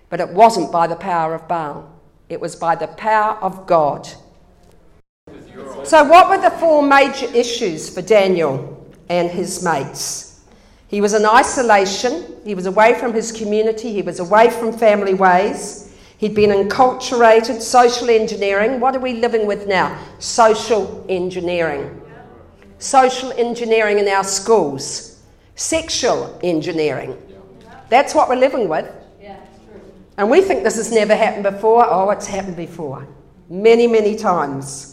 but 0.09 0.19
it 0.19 0.29
wasn't 0.29 0.71
by 0.71 0.87
the 0.87 0.95
power 0.95 1.33
of 1.35 1.47
Baal, 1.47 1.91
it 2.27 2.41
was 2.41 2.55
by 2.55 2.75
the 2.75 2.87
power 2.87 3.37
of 3.41 3.65
God. 3.65 4.07
So, 5.83 6.03
what 6.03 6.29
were 6.29 6.41
the 6.41 6.55
four 6.57 6.81
major 6.81 7.27
issues 7.33 7.89
for 7.89 8.01
Daniel 8.01 8.91
and 9.09 9.29
his 9.29 9.63
mates? 9.63 10.28
He 10.89 11.01
was 11.01 11.13
in 11.13 11.25
isolation, 11.25 12.35
he 12.43 12.55
was 12.55 12.65
away 12.65 12.99
from 12.99 13.13
his 13.13 13.31
community, 13.31 13.93
he 13.93 14.01
was 14.01 14.19
away 14.19 14.49
from 14.49 14.73
family 14.73 15.13
ways. 15.13 15.95
He'd 16.17 16.35
been 16.35 16.49
enculturated, 16.49 17.61
social 17.61 18.09
engineering. 18.09 18.79
What 18.81 18.95
are 18.95 18.99
we 18.99 19.13
living 19.13 19.47
with 19.47 19.67
now? 19.67 19.97
Social 20.17 21.05
engineering. 21.07 22.01
Social 22.79 23.31
engineering 23.33 23.99
in 23.99 24.07
our 24.07 24.23
schools. 24.23 25.23
Sexual 25.55 26.39
engineering. 26.43 27.15
That's 27.89 28.15
what 28.15 28.27
we're 28.27 28.35
living 28.35 28.67
with. 28.67 28.91
And 30.17 30.29
we 30.29 30.41
think 30.41 30.63
this 30.63 30.75
has 30.75 30.91
never 30.91 31.15
happened 31.15 31.43
before. 31.43 31.85
Oh, 31.87 32.09
it's 32.09 32.27
happened 32.27 32.57
before. 32.57 33.07
Many, 33.47 33.87
many 33.87 34.17
times. 34.17 34.88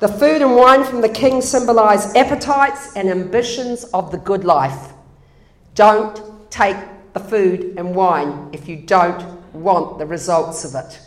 The 0.00 0.08
food 0.08 0.42
and 0.42 0.56
wine 0.56 0.84
from 0.84 1.00
the 1.00 1.08
king 1.08 1.40
symbolize 1.40 2.14
appetites 2.16 2.96
and 2.96 3.08
ambitions 3.08 3.84
of 3.84 4.10
the 4.10 4.18
good 4.18 4.44
life. 4.44 4.92
Don't 5.74 6.20
take 6.50 6.76
the 7.12 7.20
food 7.20 7.74
and 7.76 7.94
wine 7.94 8.50
if 8.52 8.68
you 8.68 8.76
don't 8.76 9.22
want 9.54 9.98
the 9.98 10.06
results 10.06 10.64
of 10.64 10.74
it. 10.74 11.00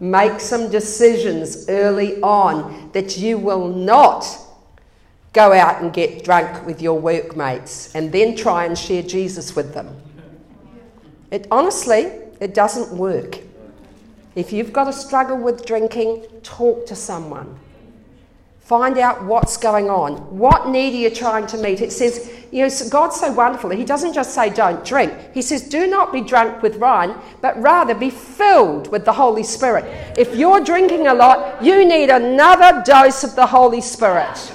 Make 0.00 0.40
some 0.40 0.70
decisions 0.70 1.68
early 1.68 2.20
on 2.22 2.90
that 2.92 3.18
you 3.18 3.38
will 3.38 3.68
not 3.68 4.26
go 5.34 5.52
out 5.52 5.82
and 5.82 5.92
get 5.92 6.24
drunk 6.24 6.66
with 6.66 6.80
your 6.80 6.98
workmates 6.98 7.94
and 7.94 8.10
then 8.10 8.34
try 8.34 8.64
and 8.64 8.78
share 8.78 9.02
Jesus 9.02 9.54
with 9.54 9.74
them. 9.74 9.94
It 11.30 11.46
honestly, 11.50 12.12
it 12.40 12.54
doesn't 12.54 12.96
work. 12.96 13.38
If 14.34 14.52
you've 14.52 14.72
got 14.72 14.88
a 14.88 14.92
struggle 14.92 15.36
with 15.36 15.66
drinking, 15.66 16.24
talk 16.42 16.86
to 16.86 16.94
someone. 16.94 17.58
Find 18.66 18.98
out 18.98 19.22
what's 19.22 19.56
going 19.56 19.88
on. 19.88 20.14
What 20.36 20.68
need 20.68 20.92
are 20.92 20.96
you 20.96 21.10
trying 21.10 21.46
to 21.46 21.56
meet? 21.56 21.80
It 21.80 21.92
says, 21.92 22.32
you 22.50 22.66
know, 22.66 22.90
God's 22.90 23.14
so 23.14 23.30
wonderful. 23.30 23.70
He 23.70 23.84
doesn't 23.84 24.12
just 24.12 24.34
say, 24.34 24.50
don't 24.50 24.84
drink. 24.84 25.14
He 25.32 25.40
says, 25.40 25.68
do 25.68 25.86
not 25.86 26.12
be 26.12 26.20
drunk 26.20 26.64
with 26.64 26.76
wine, 26.76 27.14
but 27.40 27.56
rather 27.62 27.94
be 27.94 28.10
filled 28.10 28.90
with 28.90 29.04
the 29.04 29.12
Holy 29.12 29.44
Spirit. 29.44 29.84
If 30.18 30.34
you're 30.34 30.64
drinking 30.64 31.06
a 31.06 31.14
lot, 31.14 31.62
you 31.62 31.86
need 31.86 32.10
another 32.10 32.82
dose 32.84 33.22
of 33.22 33.36
the 33.36 33.46
Holy 33.46 33.80
Spirit. 33.80 34.52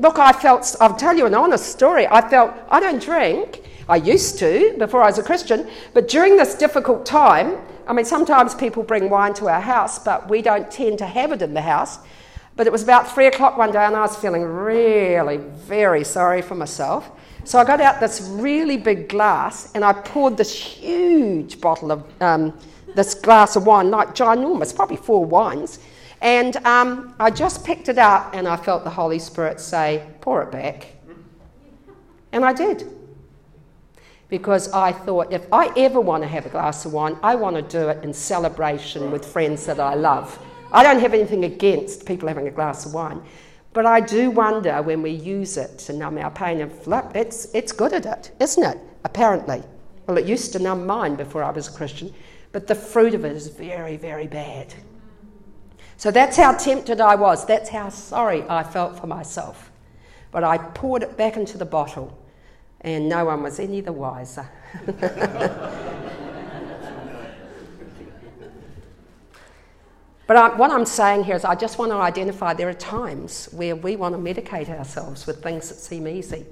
Look, 0.00 0.18
I 0.18 0.32
felt, 0.32 0.74
I'll 0.80 0.96
tell 0.96 1.16
you 1.16 1.26
an 1.26 1.34
honest 1.36 1.66
story. 1.66 2.08
I 2.08 2.28
felt, 2.28 2.52
I 2.70 2.80
don't 2.80 3.00
drink. 3.00 3.62
I 3.88 3.96
used 3.96 4.36
to 4.40 4.74
before 4.80 5.04
I 5.04 5.06
was 5.06 5.18
a 5.18 5.22
Christian, 5.22 5.70
but 5.94 6.08
during 6.08 6.36
this 6.36 6.56
difficult 6.56 7.06
time, 7.06 7.56
I 7.86 7.92
mean, 7.92 8.04
sometimes 8.04 8.52
people 8.56 8.82
bring 8.82 9.08
wine 9.08 9.34
to 9.34 9.48
our 9.48 9.60
house, 9.60 10.00
but 10.00 10.28
we 10.28 10.42
don't 10.42 10.68
tend 10.72 10.98
to 10.98 11.06
have 11.06 11.30
it 11.30 11.40
in 11.40 11.54
the 11.54 11.62
house. 11.62 12.00
But 12.60 12.66
it 12.66 12.72
was 12.72 12.82
about 12.82 13.10
three 13.10 13.26
o'clock 13.26 13.56
one 13.56 13.72
day, 13.72 13.82
and 13.86 13.96
I 13.96 14.02
was 14.02 14.14
feeling 14.16 14.42
really 14.42 15.38
very 15.38 16.04
sorry 16.04 16.42
for 16.42 16.54
myself. 16.54 17.10
So 17.44 17.58
I 17.58 17.64
got 17.64 17.80
out 17.80 18.00
this 18.00 18.20
really 18.20 18.76
big 18.76 19.08
glass 19.08 19.72
and 19.74 19.82
I 19.82 19.94
poured 19.94 20.36
this 20.36 20.52
huge 20.52 21.58
bottle 21.58 21.90
of 21.90 22.04
um, 22.20 22.52
this 22.94 23.14
glass 23.14 23.56
of 23.56 23.64
wine, 23.64 23.90
like 23.90 24.08
ginormous, 24.08 24.76
probably 24.76 24.98
four 24.98 25.24
wines. 25.24 25.78
And 26.20 26.54
um, 26.66 27.14
I 27.18 27.30
just 27.30 27.64
picked 27.64 27.88
it 27.88 27.96
up 27.96 28.34
and 28.34 28.46
I 28.46 28.56
felt 28.58 28.84
the 28.84 28.90
Holy 28.90 29.20
Spirit 29.20 29.58
say, 29.58 30.06
pour 30.20 30.42
it 30.42 30.52
back. 30.52 30.88
And 32.32 32.44
I 32.44 32.52
did. 32.52 32.84
Because 34.28 34.70
I 34.72 34.92
thought, 34.92 35.32
if 35.32 35.50
I 35.50 35.72
ever 35.78 35.98
want 35.98 36.24
to 36.24 36.28
have 36.28 36.44
a 36.44 36.50
glass 36.50 36.84
of 36.84 36.92
wine, 36.92 37.16
I 37.22 37.36
want 37.36 37.56
to 37.56 37.62
do 37.62 37.88
it 37.88 38.04
in 38.04 38.12
celebration 38.12 39.10
with 39.10 39.24
friends 39.24 39.64
that 39.64 39.80
I 39.80 39.94
love. 39.94 40.38
I 40.72 40.82
don't 40.82 41.00
have 41.00 41.14
anything 41.14 41.44
against 41.44 42.06
people 42.06 42.28
having 42.28 42.48
a 42.48 42.50
glass 42.50 42.86
of 42.86 42.94
wine. 42.94 43.22
But 43.72 43.86
I 43.86 44.00
do 44.00 44.30
wonder 44.30 44.82
when 44.82 45.02
we 45.02 45.10
use 45.10 45.56
it 45.56 45.78
to 45.80 45.92
numb 45.92 46.18
our 46.18 46.30
pain 46.30 46.60
and 46.60 46.72
flip, 46.72 47.06
it's, 47.14 47.46
it's 47.54 47.72
good 47.72 47.92
at 47.92 48.06
it, 48.06 48.32
isn't 48.40 48.62
it? 48.64 48.78
Apparently. 49.04 49.62
Well, 50.06 50.18
it 50.18 50.26
used 50.26 50.52
to 50.52 50.58
numb 50.58 50.86
mine 50.86 51.14
before 51.14 51.44
I 51.44 51.50
was 51.50 51.68
a 51.68 51.72
Christian, 51.72 52.12
but 52.52 52.66
the 52.66 52.74
fruit 52.74 53.14
of 53.14 53.24
it 53.24 53.32
is 53.32 53.46
very, 53.46 53.96
very 53.96 54.26
bad. 54.26 54.74
So 55.96 56.10
that's 56.10 56.36
how 56.36 56.52
tempted 56.54 57.00
I 57.00 57.14
was. 57.14 57.46
That's 57.46 57.68
how 57.68 57.90
sorry 57.90 58.42
I 58.48 58.62
felt 58.64 58.98
for 58.98 59.06
myself. 59.06 59.70
But 60.32 60.44
I 60.44 60.58
poured 60.58 61.02
it 61.02 61.16
back 61.16 61.36
into 61.36 61.58
the 61.58 61.64
bottle, 61.64 62.18
and 62.80 63.08
no 63.08 63.26
one 63.26 63.42
was 63.42 63.60
any 63.60 63.80
the 63.80 63.92
wiser. 63.92 64.48
But 70.30 70.36
I, 70.36 70.54
what 70.54 70.70
I'm 70.70 70.86
saying 70.86 71.24
here 71.24 71.34
is, 71.34 71.44
I 71.44 71.56
just 71.56 71.76
want 71.76 71.90
to 71.90 71.96
identify 71.96 72.54
there 72.54 72.68
are 72.68 72.72
times 72.72 73.48
where 73.50 73.74
we 73.74 73.96
want 73.96 74.14
to 74.14 74.20
medicate 74.20 74.68
ourselves 74.68 75.26
with 75.26 75.42
things 75.42 75.68
that 75.68 75.74
seem 75.74 76.06
easy. 76.06 76.46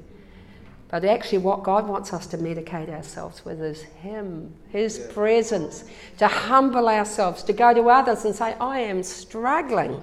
But 0.88 1.04
actually, 1.04 1.38
what 1.38 1.62
God 1.62 1.86
wants 1.86 2.12
us 2.12 2.26
to 2.26 2.38
medicate 2.38 2.88
ourselves 2.88 3.44
with 3.44 3.62
is 3.62 3.82
Him, 3.82 4.52
His 4.70 4.98
yeah. 4.98 5.12
presence, 5.12 5.84
to 6.18 6.26
humble 6.26 6.88
ourselves, 6.88 7.44
to 7.44 7.52
go 7.52 7.72
to 7.72 7.88
others 7.88 8.24
and 8.24 8.34
say, 8.34 8.56
I 8.60 8.80
am 8.80 9.04
struggling. 9.04 10.02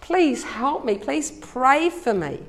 Please 0.00 0.42
help 0.42 0.84
me. 0.84 0.98
Please 0.98 1.30
pray 1.30 1.90
for 1.90 2.12
me. 2.12 2.40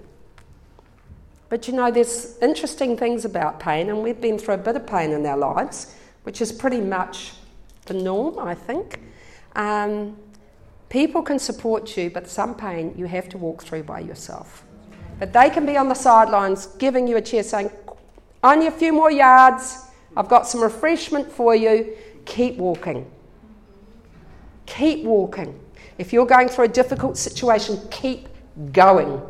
But 1.49 1.67
you 1.67 1.75
know, 1.75 1.91
there's 1.91 2.35
interesting 2.39 2.97
things 2.97 3.25
about 3.25 3.59
pain, 3.59 3.89
and 3.89 4.01
we've 4.01 4.19
been 4.19 4.39
through 4.39 4.55
a 4.55 4.57
bit 4.57 4.75
of 4.75 4.87
pain 4.87 5.11
in 5.11 5.23
our 5.27 5.37
lives, 5.37 5.93
which 6.23 6.41
is 6.41 6.51
pretty 6.51 6.81
much 6.81 7.33
the 7.85 7.93
norm, 7.93 8.39
I 8.39 8.55
think. 8.55 9.01
Um, 9.55 10.17
People 10.89 11.21
can 11.21 11.37
support 11.37 11.97
you, 11.97 12.09
but 12.09 12.27
some 12.27 12.55
pain 12.55 12.93
you 12.97 13.05
have 13.05 13.27
to 13.29 13.37
walk 13.37 13.63
through 13.63 13.83
by 13.83 13.99
yourself. 13.99 14.63
But 15.19 15.33
they 15.33 15.49
can 15.49 15.65
be 15.65 15.75
on 15.75 15.89
the 15.89 15.95
sidelines 15.95 16.67
giving 16.77 17.07
you 17.07 17.17
a 17.17 17.21
cheer 17.21 17.43
saying, 17.43 17.71
Only 18.43 18.67
a 18.67 18.71
few 18.71 18.93
more 18.93 19.11
yards. 19.11 19.85
I've 20.15 20.29
got 20.29 20.47
some 20.47 20.61
refreshment 20.61 21.31
for 21.31 21.55
you. 21.55 21.95
Keep 22.25 22.57
walking. 22.57 23.09
Keep 24.65 25.03
walking. 25.03 25.59
If 25.97 26.13
you're 26.13 26.25
going 26.25 26.47
through 26.47 26.65
a 26.65 26.69
difficult 26.69 27.17
situation, 27.17 27.79
keep 27.89 28.27
going. 28.71 29.21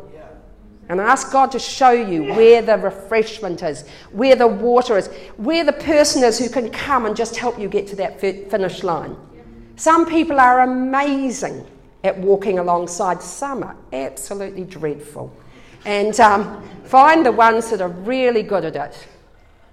And 0.90 1.02
ask 1.02 1.30
God 1.30 1.52
to 1.52 1.58
show 1.58 1.90
you 1.90 2.32
where 2.32 2.62
the 2.62 2.78
refreshment 2.78 3.62
is, 3.62 3.86
where 4.10 4.34
the 4.34 4.46
water 4.46 4.96
is, 4.96 5.08
where 5.36 5.62
the 5.62 5.72
person 5.72 6.24
is 6.24 6.38
who 6.38 6.48
can 6.48 6.70
come 6.70 7.04
and 7.04 7.14
just 7.14 7.36
help 7.36 7.58
you 7.58 7.68
get 7.68 7.86
to 7.88 7.96
that 7.96 8.18
finish 8.20 8.82
line. 8.82 9.14
Some 9.78 10.06
people 10.06 10.40
are 10.40 10.62
amazing 10.62 11.64
at 12.02 12.18
walking 12.18 12.58
alongside, 12.58 13.22
some 13.22 13.62
are 13.62 13.76
absolutely 13.92 14.64
dreadful. 14.64 15.32
And 15.84 16.18
um, 16.18 16.68
find 16.84 17.24
the 17.24 17.30
ones 17.30 17.70
that 17.70 17.80
are 17.80 17.88
really 17.88 18.42
good 18.42 18.64
at 18.64 18.74
it 18.74 19.08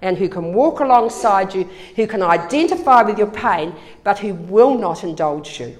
and 0.02 0.16
who 0.16 0.28
can 0.28 0.54
walk 0.54 0.78
alongside 0.78 1.52
you, 1.52 1.64
who 1.96 2.06
can 2.06 2.22
identify 2.22 3.02
with 3.02 3.18
your 3.18 3.30
pain, 3.32 3.74
but 4.04 4.16
who 4.20 4.34
will 4.34 4.78
not 4.78 5.02
indulge 5.02 5.58
you. 5.58 5.76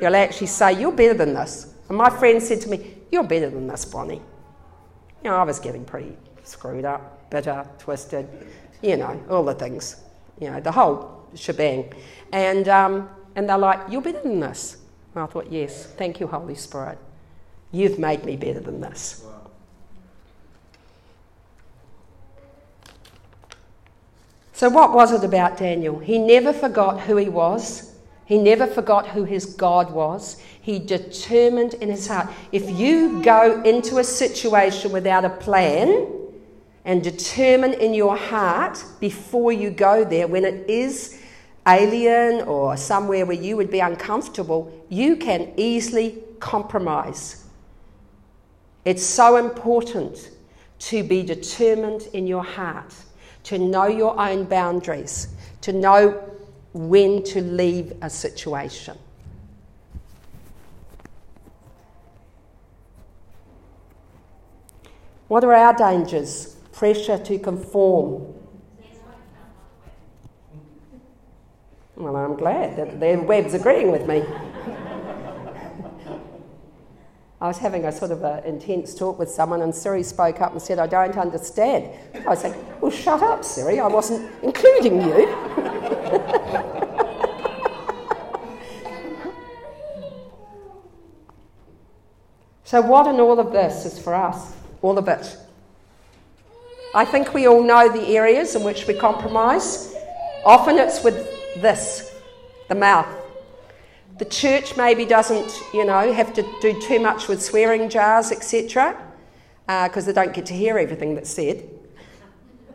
You'll 0.00 0.16
actually 0.16 0.48
say, 0.48 0.72
You're 0.72 0.90
better 0.90 1.14
than 1.14 1.34
this. 1.34 1.72
And 1.88 1.96
my 1.96 2.10
friend 2.10 2.42
said 2.42 2.60
to 2.62 2.68
me, 2.68 2.96
You're 3.12 3.22
better 3.22 3.48
than 3.48 3.68
this, 3.68 3.84
Bonnie. 3.84 4.22
You 5.22 5.30
know, 5.30 5.36
I 5.36 5.44
was 5.44 5.60
getting 5.60 5.84
pretty 5.84 6.16
screwed 6.42 6.84
up, 6.84 7.30
bitter, 7.30 7.64
twisted, 7.78 8.28
you 8.82 8.96
know, 8.96 9.22
all 9.30 9.44
the 9.44 9.54
things, 9.54 10.02
you 10.40 10.50
know, 10.50 10.58
the 10.60 10.72
whole 10.72 11.17
shebang. 11.34 11.92
And, 12.32 12.68
um, 12.68 13.08
and 13.34 13.48
they're 13.48 13.58
like, 13.58 13.80
You're 13.90 14.02
better 14.02 14.22
than 14.22 14.40
this. 14.40 14.78
And 15.14 15.24
I 15.24 15.26
thought, 15.26 15.50
Yes, 15.50 15.86
thank 15.86 16.20
you, 16.20 16.26
Holy 16.26 16.54
Spirit. 16.54 16.98
You've 17.72 17.98
made 17.98 18.24
me 18.24 18.36
better 18.36 18.60
than 18.60 18.80
this. 18.80 19.24
So, 24.52 24.68
what 24.68 24.92
was 24.92 25.12
it 25.12 25.22
about 25.22 25.56
Daniel? 25.56 26.00
He 26.00 26.18
never 26.18 26.52
forgot 26.52 27.00
who 27.00 27.16
he 27.16 27.28
was. 27.28 27.94
He 28.24 28.38
never 28.38 28.66
forgot 28.66 29.06
who 29.06 29.22
his 29.24 29.46
God 29.46 29.92
was. 29.92 30.42
He 30.60 30.78
determined 30.78 31.74
in 31.74 31.88
his 31.88 32.08
heart. 32.08 32.28
If 32.50 32.68
you 32.68 33.22
go 33.22 33.62
into 33.62 33.98
a 33.98 34.04
situation 34.04 34.90
without 34.90 35.24
a 35.24 35.30
plan 35.30 36.17
and 36.88 37.04
determine 37.04 37.74
in 37.74 37.92
your 37.92 38.16
heart 38.16 38.82
before 38.98 39.52
you 39.52 39.68
go 39.68 40.06
there, 40.06 40.26
when 40.26 40.42
it 40.46 40.70
is 40.70 41.20
alien 41.66 42.40
or 42.48 42.78
somewhere 42.78 43.26
where 43.26 43.36
you 43.36 43.58
would 43.58 43.70
be 43.70 43.80
uncomfortable, 43.80 44.72
you 44.88 45.14
can 45.14 45.52
easily 45.58 46.22
compromise. 46.40 47.44
It's 48.86 49.04
so 49.04 49.36
important 49.36 50.30
to 50.78 51.02
be 51.02 51.22
determined 51.22 52.08
in 52.14 52.26
your 52.26 52.42
heart, 52.42 52.94
to 53.44 53.58
know 53.58 53.86
your 53.86 54.18
own 54.18 54.44
boundaries, 54.44 55.28
to 55.60 55.74
know 55.74 56.12
when 56.72 57.22
to 57.24 57.42
leave 57.42 57.92
a 58.00 58.08
situation. 58.08 58.96
What 65.26 65.44
are 65.44 65.52
our 65.52 65.74
dangers? 65.74 66.54
Pressure 66.78 67.18
to 67.18 67.38
conform, 67.40 68.34
Well, 71.96 72.14
I'm 72.14 72.36
glad 72.36 72.76
that 72.76 73.00
the 73.00 73.16
web's 73.20 73.52
agreeing 73.52 73.90
with 73.90 74.06
me. 74.06 74.22
I 77.40 77.48
was 77.48 77.58
having 77.58 77.84
a 77.84 77.90
sort 77.90 78.12
of 78.12 78.22
an 78.22 78.44
intense 78.44 78.94
talk 78.94 79.18
with 79.18 79.28
someone, 79.28 79.62
and 79.62 79.74
Siri 79.74 80.04
spoke 80.04 80.40
up 80.40 80.52
and 80.52 80.62
said, 80.62 80.78
I 80.78 80.86
don't 80.86 81.18
understand. 81.18 81.90
I 82.14 82.28
was 82.28 82.44
like, 82.44 82.54
Well, 82.80 82.92
shut 82.92 83.24
up, 83.24 83.42
Siri, 83.42 83.80
I 83.80 83.88
wasn't 83.88 84.30
including 84.44 85.02
you. 85.02 85.26
so, 92.62 92.80
what 92.82 93.08
in 93.08 93.18
all 93.18 93.40
of 93.40 93.50
this 93.50 93.84
is 93.84 93.98
for 93.98 94.14
us? 94.14 94.54
All 94.80 94.96
of 94.96 95.08
it. 95.08 95.38
I 96.94 97.04
think 97.04 97.34
we 97.34 97.46
all 97.46 97.62
know 97.62 97.90
the 97.90 98.16
areas 98.16 98.54
in 98.54 98.64
which 98.64 98.86
we 98.86 98.94
compromise. 98.94 99.94
Often 100.44 100.78
it's 100.78 101.04
with 101.04 101.16
this, 101.60 102.14
the 102.68 102.74
mouth. 102.74 103.06
The 104.18 104.24
church 104.24 104.76
maybe 104.76 105.04
doesn't, 105.04 105.52
you 105.74 105.84
know, 105.84 106.12
have 106.12 106.32
to 106.34 106.42
do 106.60 106.80
too 106.80 106.98
much 106.98 107.28
with 107.28 107.42
swearing 107.42 107.88
jars, 107.88 108.32
etc., 108.32 108.96
because 109.66 110.04
uh, 110.04 110.06
they 110.06 110.12
don't 110.12 110.32
get 110.32 110.46
to 110.46 110.54
hear 110.54 110.78
everything 110.78 111.14
that's 111.14 111.30
said. 111.30 111.68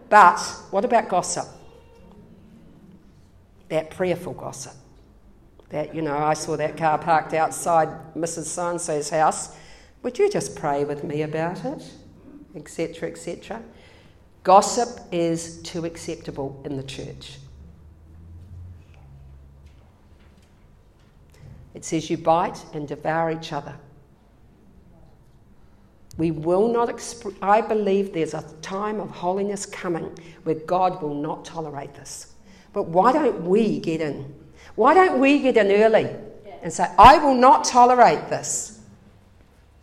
But 0.10 0.40
what 0.70 0.86
about 0.86 1.10
gossip? 1.10 1.48
That 3.70 3.90
prayerful 3.90 4.34
gossip. 4.34 4.74
That, 5.70 5.96
you 5.96 6.04
know, 6.04 6.16
I 6.16 6.36
saw 6.36 6.56
that 6.56 6.78
car 6.78 7.00
parked 7.00 7.34
outside 7.34 7.90
Mrs. 8.16 8.46
So 8.46 8.70
and 8.70 8.80
so's 8.80 9.10
house. 9.10 9.56
Would 10.04 10.20
you 10.20 10.30
just 10.30 10.56
pray 10.56 10.86
with 10.86 11.04
me 11.04 11.24
about 11.24 11.66
it? 11.66 11.84
Etc., 12.56 13.10
etc. 13.10 13.64
Gossip 14.44 15.00
is 15.12 15.62
too 15.62 15.86
acceptable 15.86 16.62
in 16.66 16.76
the 16.76 16.84
church. 16.84 17.38
It 21.74 21.86
says, 21.86 22.10
You 22.10 22.18
bite 22.18 22.64
and 22.74 22.88
devour 22.88 23.32
each 23.32 23.54
other. 23.54 23.76
We 26.18 26.30
will 26.32 26.68
not, 26.68 26.90
exp- 26.90 27.36
I 27.42 27.62
believe 27.62 28.14
there's 28.14 28.34
a 28.34 28.44
time 28.62 29.00
of 29.00 29.10
holiness 29.10 29.66
coming 29.66 30.16
where 30.44 30.56
God 30.56 31.02
will 31.02 31.16
not 31.16 31.46
tolerate 31.46 31.96
this. 31.96 32.34
But 32.74 32.84
why 32.84 33.14
don't 33.14 33.46
we 33.46 33.80
get 33.80 34.02
in? 34.02 34.36
Why 34.76 34.94
don't 34.94 35.20
we 35.20 35.40
get 35.40 35.58
in 35.58 35.72
early 35.72 36.10
and 36.62 36.72
say, 36.72 36.88
I 37.00 37.18
will 37.18 37.34
not 37.34 37.64
tolerate 37.64 38.30
this? 38.30 38.82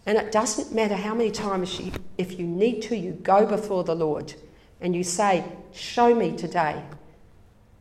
And 0.06 0.18
it 0.18 0.30
doesn't 0.32 0.74
matter 0.74 0.96
how 0.96 1.14
many 1.14 1.30
times, 1.30 1.80
you, 1.80 1.92
if 2.18 2.38
you 2.38 2.46
need 2.46 2.82
to, 2.82 2.96
you 2.96 3.12
go 3.12 3.46
before 3.46 3.84
the 3.84 3.94
Lord 3.94 4.34
and 4.80 4.94
you 4.94 5.04
say, 5.04 5.44
Show 5.72 6.14
me 6.14 6.36
today 6.36 6.82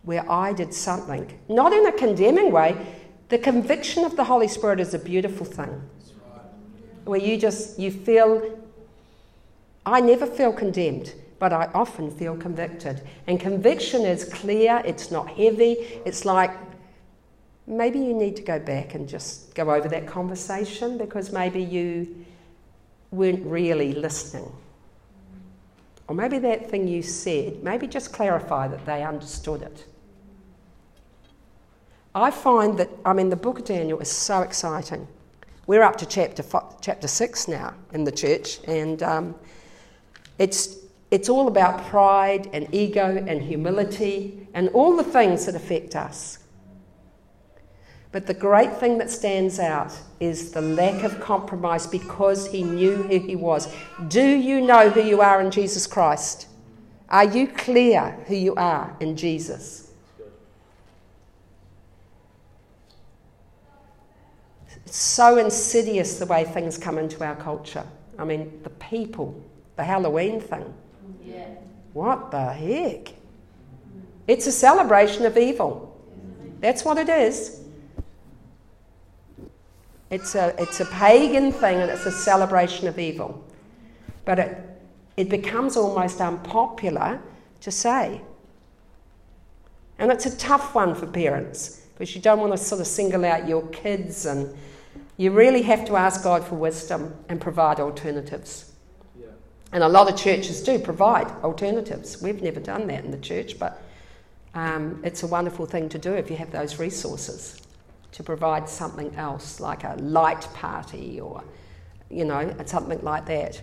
where 0.03 0.29
I 0.31 0.53
did 0.53 0.73
something, 0.73 1.39
not 1.49 1.73
in 1.73 1.85
a 1.87 1.91
condemning 1.91 2.51
way. 2.51 2.75
The 3.29 3.37
conviction 3.37 4.05
of 4.05 4.15
the 4.15 4.23
Holy 4.23 4.47
Spirit 4.47 4.79
is 4.79 4.93
a 4.93 4.99
beautiful 4.99 5.45
thing. 5.45 5.81
Where 7.05 7.19
you 7.19 7.37
just 7.37 7.79
you 7.79 7.91
feel 7.91 8.59
I 9.85 10.01
never 10.01 10.25
feel 10.25 10.53
condemned, 10.53 11.13
but 11.39 11.51
I 11.53 11.69
often 11.73 12.11
feel 12.11 12.37
convicted. 12.37 13.01
And 13.27 13.39
conviction 13.39 14.01
is 14.01 14.25
clear, 14.25 14.81
it's 14.85 15.09
not 15.09 15.29
heavy. 15.29 15.77
It's 16.05 16.25
like 16.25 16.51
maybe 17.65 17.99
you 17.99 18.13
need 18.13 18.35
to 18.35 18.41
go 18.41 18.59
back 18.59 18.95
and 18.95 19.07
just 19.07 19.53
go 19.55 19.71
over 19.71 19.87
that 19.87 20.05
conversation 20.05 20.97
because 20.97 21.31
maybe 21.31 21.61
you 21.61 22.25
weren't 23.11 23.45
really 23.45 23.93
listening. 23.93 24.51
Or 26.09 26.15
maybe 26.15 26.39
that 26.39 26.71
thing 26.71 26.87
you 26.87 27.03
said, 27.03 27.63
maybe 27.63 27.85
just 27.85 28.11
clarify 28.11 28.67
that 28.67 28.83
they 28.87 29.03
understood 29.03 29.61
it. 29.61 29.85
I 32.15 32.31
find 32.31 32.79
that, 32.79 32.89
I 33.05 33.13
mean, 33.13 33.29
the 33.29 33.35
book 33.35 33.59
of 33.59 33.65
Daniel 33.65 33.99
is 33.99 34.11
so 34.11 34.41
exciting. 34.41 35.07
We're 35.67 35.83
up 35.83 35.97
to 35.97 36.07
chapter, 36.07 36.43
chapter 36.81 37.07
6 37.07 37.47
now 37.47 37.75
in 37.93 38.05
the 38.05 38.11
church, 38.11 38.59
and 38.67 39.03
um, 39.03 39.35
it's, 40.39 40.77
it's 41.11 41.29
all 41.29 41.47
about 41.47 41.85
pride 41.85 42.49
and 42.53 42.67
ego 42.73 43.23
and 43.27 43.43
humility 43.43 44.47
and 44.55 44.69
all 44.69 44.97
the 44.97 45.03
things 45.03 45.45
that 45.45 45.53
affect 45.53 45.95
us. 45.95 46.39
But 48.11 48.25
the 48.25 48.33
great 48.33 48.73
thing 48.77 48.97
that 48.97 49.11
stands 49.11 49.59
out 49.59 49.95
is 50.19 50.51
the 50.51 50.61
lack 50.61 51.03
of 51.03 51.19
compromise 51.19 51.85
because 51.85 52.47
he 52.47 52.63
knew 52.63 53.03
who 53.03 53.19
he 53.19 53.35
was. 53.35 53.71
Do 54.07 54.25
you 54.25 54.61
know 54.61 54.89
who 54.89 55.01
you 55.01 55.21
are 55.21 55.39
in 55.41 55.51
Jesus 55.51 55.85
Christ? 55.85 56.47
Are 57.09 57.25
you 57.25 57.47
clear 57.47 58.17
who 58.27 58.35
you 58.35 58.55
are 58.55 58.95
in 58.99 59.15
Jesus? 59.15 59.91
It's 64.85 64.97
so 64.97 65.37
insidious 65.37 66.17
the 66.17 66.25
way 66.25 66.45
things 66.45 66.79
come 66.79 66.97
into 66.97 67.23
our 67.23 67.35
culture. 67.35 67.85
I 68.17 68.25
mean, 68.25 68.59
the 68.63 68.71
people, 68.71 69.39
the 69.75 69.83
Halloween 69.83 70.41
thing. 70.41 70.73
Yeah. 71.23 71.45
What 71.93 72.31
the 72.31 72.53
heck? 72.53 73.13
It's 74.27 74.47
a 74.47 74.51
celebration 74.51 75.27
of 75.27 75.37
evil. 75.37 75.95
That's 76.59 76.83
what 76.83 76.97
it 76.97 77.07
is. 77.07 77.61
It's 80.09 80.33
a, 80.35 80.55
it's 80.59 80.79
a 80.79 80.85
pagan 80.85 81.51
thing 81.51 81.77
and 81.77 81.89
it's 81.89 82.05
a 82.05 82.11
celebration 82.11 82.87
of 82.87 82.97
evil. 82.97 83.43
But 84.25 84.39
it, 84.39 84.57
it 85.17 85.29
becomes 85.29 85.77
almost 85.77 86.19
unpopular 86.19 87.21
to 87.61 87.71
say. 87.71 88.21
And 89.99 90.11
it's 90.11 90.25
a 90.25 90.37
tough 90.37 90.73
one 90.73 90.95
for 90.95 91.05
parents 91.05 91.85
because 91.93 92.15
you 92.15 92.21
don't 92.21 92.39
want 92.39 92.53
to 92.53 92.57
sort 92.57 92.81
of 92.81 92.87
single 92.87 93.25
out 93.25 93.47
your 93.47 93.67
kids 93.67 94.25
and 94.25 94.55
you 95.17 95.31
really 95.31 95.61
have 95.63 95.85
to 95.85 95.97
ask 95.97 96.23
God 96.23 96.43
for 96.45 96.55
wisdom 96.55 97.13
and 97.27 97.41
provide 97.41 97.79
alternatives. 97.79 98.71
Yeah. 99.19 99.27
And 99.73 99.83
a 99.83 99.89
lot 99.89 100.09
of 100.09 100.17
churches 100.17 100.63
do 100.63 100.79
provide 100.79 101.27
alternatives. 101.43 102.21
We've 102.21 102.41
never 102.41 102.61
done 102.61 102.87
that 102.87 103.03
in 103.03 103.11
the 103.11 103.17
church, 103.17 103.59
but 103.59 103.83
um, 104.55 105.01
it's 105.03 105.23
a 105.23 105.27
wonderful 105.27 105.65
thing 105.65 105.89
to 105.89 105.99
do 105.99 106.13
if 106.13 106.31
you 106.31 106.37
have 106.37 106.51
those 106.51 106.79
resources 106.79 107.61
to 108.11 108.23
provide 108.23 108.67
something 108.67 109.15
else, 109.15 109.59
like 109.59 109.83
a 109.83 109.95
light 109.99 110.47
party 110.53 111.19
or, 111.19 111.43
you 112.09 112.25
know, 112.25 112.53
something 112.65 113.01
like 113.01 113.25
that. 113.27 113.61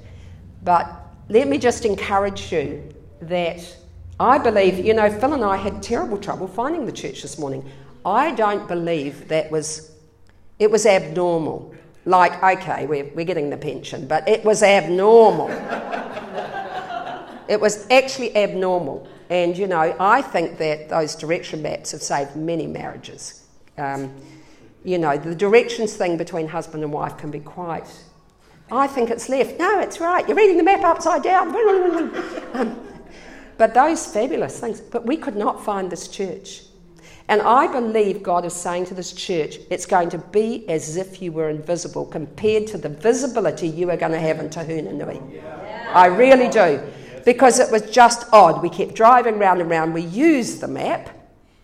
But 0.63 0.91
let 1.29 1.49
me 1.49 1.59
just 1.59 1.85
encourage 1.85 2.53
you 2.53 2.95
that 3.21 3.77
I 4.19 4.39
believe, 4.39 4.85
you 4.85 4.95
know, 4.95 5.11
Phil 5.11 5.35
and 5.35 5.45
I 5.45 5.57
had 5.57 5.83
terrible 5.83 6.19
trouble 6.19 6.49
finding 6.49 6.87
the 6.87 6.93
church 6.93 7.23
this 7.23 7.39
morning. 7.39 7.69
I 8.05 8.33
don't 8.33 8.67
believe 8.69 9.29
that 9.29 9.51
was, 9.51 9.93
it 10.59 10.71
was 10.71 10.87
abnormal. 10.87 11.75
Like, 12.05 12.41
okay, 12.43 12.87
we're, 12.87 13.11
we're 13.15 13.25
getting 13.25 13.51
the 13.51 13.57
pension, 13.57 14.07
but 14.07 14.29
it 14.29 14.45
was 14.45 14.63
abnormal. 14.63 15.51
it 17.49 17.61
was 17.61 17.87
actually 17.91 18.37
abnormal. 18.37 19.09
And, 19.29 19.59
you 19.59 19.67
know, 19.67 19.97
I 19.99 20.23
think 20.23 20.59
that 20.59 20.89
those 20.89 21.17
direction 21.17 21.63
maps 21.63 21.91
have 21.91 22.03
saved 22.03 22.37
many 22.37 22.69
marriages. 22.69 23.43
Um, 23.77 24.15
you 24.87 24.99
know, 24.99 25.19
the 25.19 25.35
directions 25.35 25.97
thing 25.97 26.17
between 26.17 26.47
husband 26.47 26.85
and 26.85 26.93
wife 26.93 27.19
can 27.19 27.33
be 27.33 27.41
quite. 27.41 27.89
I 28.71 28.87
think 28.87 29.11
it's 29.11 29.29
left. 29.29 29.59
No, 29.59 29.81
it's 29.81 29.99
right. 29.99 30.27
You're 30.29 30.37
reading 30.37 30.59
the 30.59 30.63
map 30.63 30.85
upside 30.85 31.25
down. 31.25 31.49
um, 32.55 32.89
but 33.59 33.75
those 33.75 34.07
fabulous 34.07 34.61
things. 34.61 34.81
But 34.81 35.05
we 35.05 35.17
could 35.17 35.35
not 35.35 35.65
find 35.65 35.91
this 35.91 36.07
church. 36.07 36.63
And 37.27 37.43
I 37.43 37.67
believe 37.67 38.23
God 38.23 38.45
is 38.45 38.53
saying 38.53 38.87
to 38.87 38.95
this 38.95 39.13
church, 39.13 39.59
it's 39.71 39.87
going 39.87 40.09
to 40.11 40.19
be 40.19 40.69
as 40.69 40.97
if 40.97 41.21
you 41.21 41.33
were 41.33 41.51
invisible 41.51 42.07
compared 42.07 42.69
to 42.69 42.79
the 42.79 42.89
visibility 42.89 43.67
you 43.67 43.91
are 43.91 43.97
going 43.97 44.13
to 44.13 44.21
have 44.21 44.39
in 44.39 44.49
Tahuna 44.49 44.93
Yeah. 45.33 45.91
I 45.93 46.07
really 46.07 46.49
do. 46.49 46.81
Because 47.25 47.59
it 47.59 47.73
was 47.73 47.91
just 47.91 48.29
odd. 48.33 48.63
We 48.63 48.71
kept 48.71 48.95
driving 48.95 49.41
round 49.41 49.61
and 49.61 49.69
round. 49.69 49.95
We 49.95 50.03
used 50.03 50.61
the 50.61 50.69
map 50.69 51.11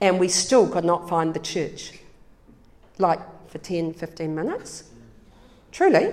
and 0.00 0.18
we 0.18 0.26
still 0.26 0.68
could 0.68 0.84
not 0.84 1.08
find 1.08 1.32
the 1.32 1.38
church 1.38 1.92
like 2.98 3.20
for 3.48 3.58
10, 3.58 3.92
15 3.94 4.34
minutes. 4.34 4.84
Truly. 5.70 6.12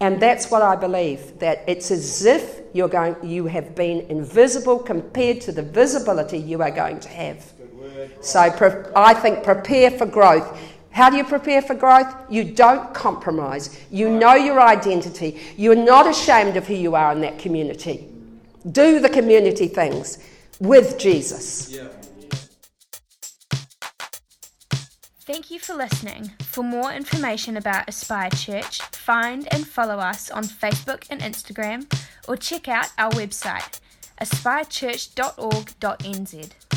And 0.00 0.20
that's 0.20 0.50
what 0.50 0.62
I 0.62 0.76
believe 0.76 1.38
that 1.38 1.64
it's 1.66 1.90
as 1.90 2.24
if 2.24 2.60
you're 2.74 2.88
going, 2.88 3.16
you 3.22 3.46
have 3.46 3.74
been 3.74 4.00
invisible 4.10 4.78
compared 4.78 5.40
to 5.42 5.52
the 5.52 5.62
visibility 5.62 6.38
you 6.38 6.60
are 6.62 6.70
going 6.70 7.00
to 7.00 7.08
have. 7.08 7.52
So 8.20 8.50
pre- 8.50 8.92
I 8.96 9.14
think 9.14 9.44
prepare 9.44 9.90
for 9.90 10.06
growth. 10.06 10.58
How 10.90 11.10
do 11.10 11.16
you 11.16 11.24
prepare 11.24 11.62
for 11.62 11.74
growth? 11.74 12.12
You 12.28 12.44
don't 12.44 12.92
compromise. 12.92 13.80
You 13.90 14.10
know 14.10 14.34
your 14.34 14.60
identity. 14.60 15.40
You're 15.56 15.74
not 15.74 16.08
ashamed 16.08 16.56
of 16.56 16.66
who 16.66 16.74
you 16.74 16.94
are 16.94 17.12
in 17.12 17.20
that 17.22 17.38
community. 17.38 18.08
Do 18.70 19.00
the 19.00 19.08
community 19.08 19.68
things 19.68 20.18
with 20.60 20.98
Jesus. 20.98 21.70
Yeah. 21.70 21.88
Thank 25.26 25.50
you 25.50 25.58
for 25.58 25.74
listening. 25.74 26.32
For 26.40 26.62
more 26.62 26.92
information 26.92 27.56
about 27.56 27.88
Aspire 27.88 28.28
Church, 28.28 28.82
find 28.82 29.48
and 29.50 29.66
follow 29.66 29.96
us 29.96 30.30
on 30.30 30.44
Facebook 30.44 31.06
and 31.08 31.22
Instagram, 31.22 31.90
or 32.28 32.36
check 32.36 32.68
out 32.68 32.88
our 32.98 33.10
website, 33.12 33.80
aspirechurch.org.nz. 34.20 36.73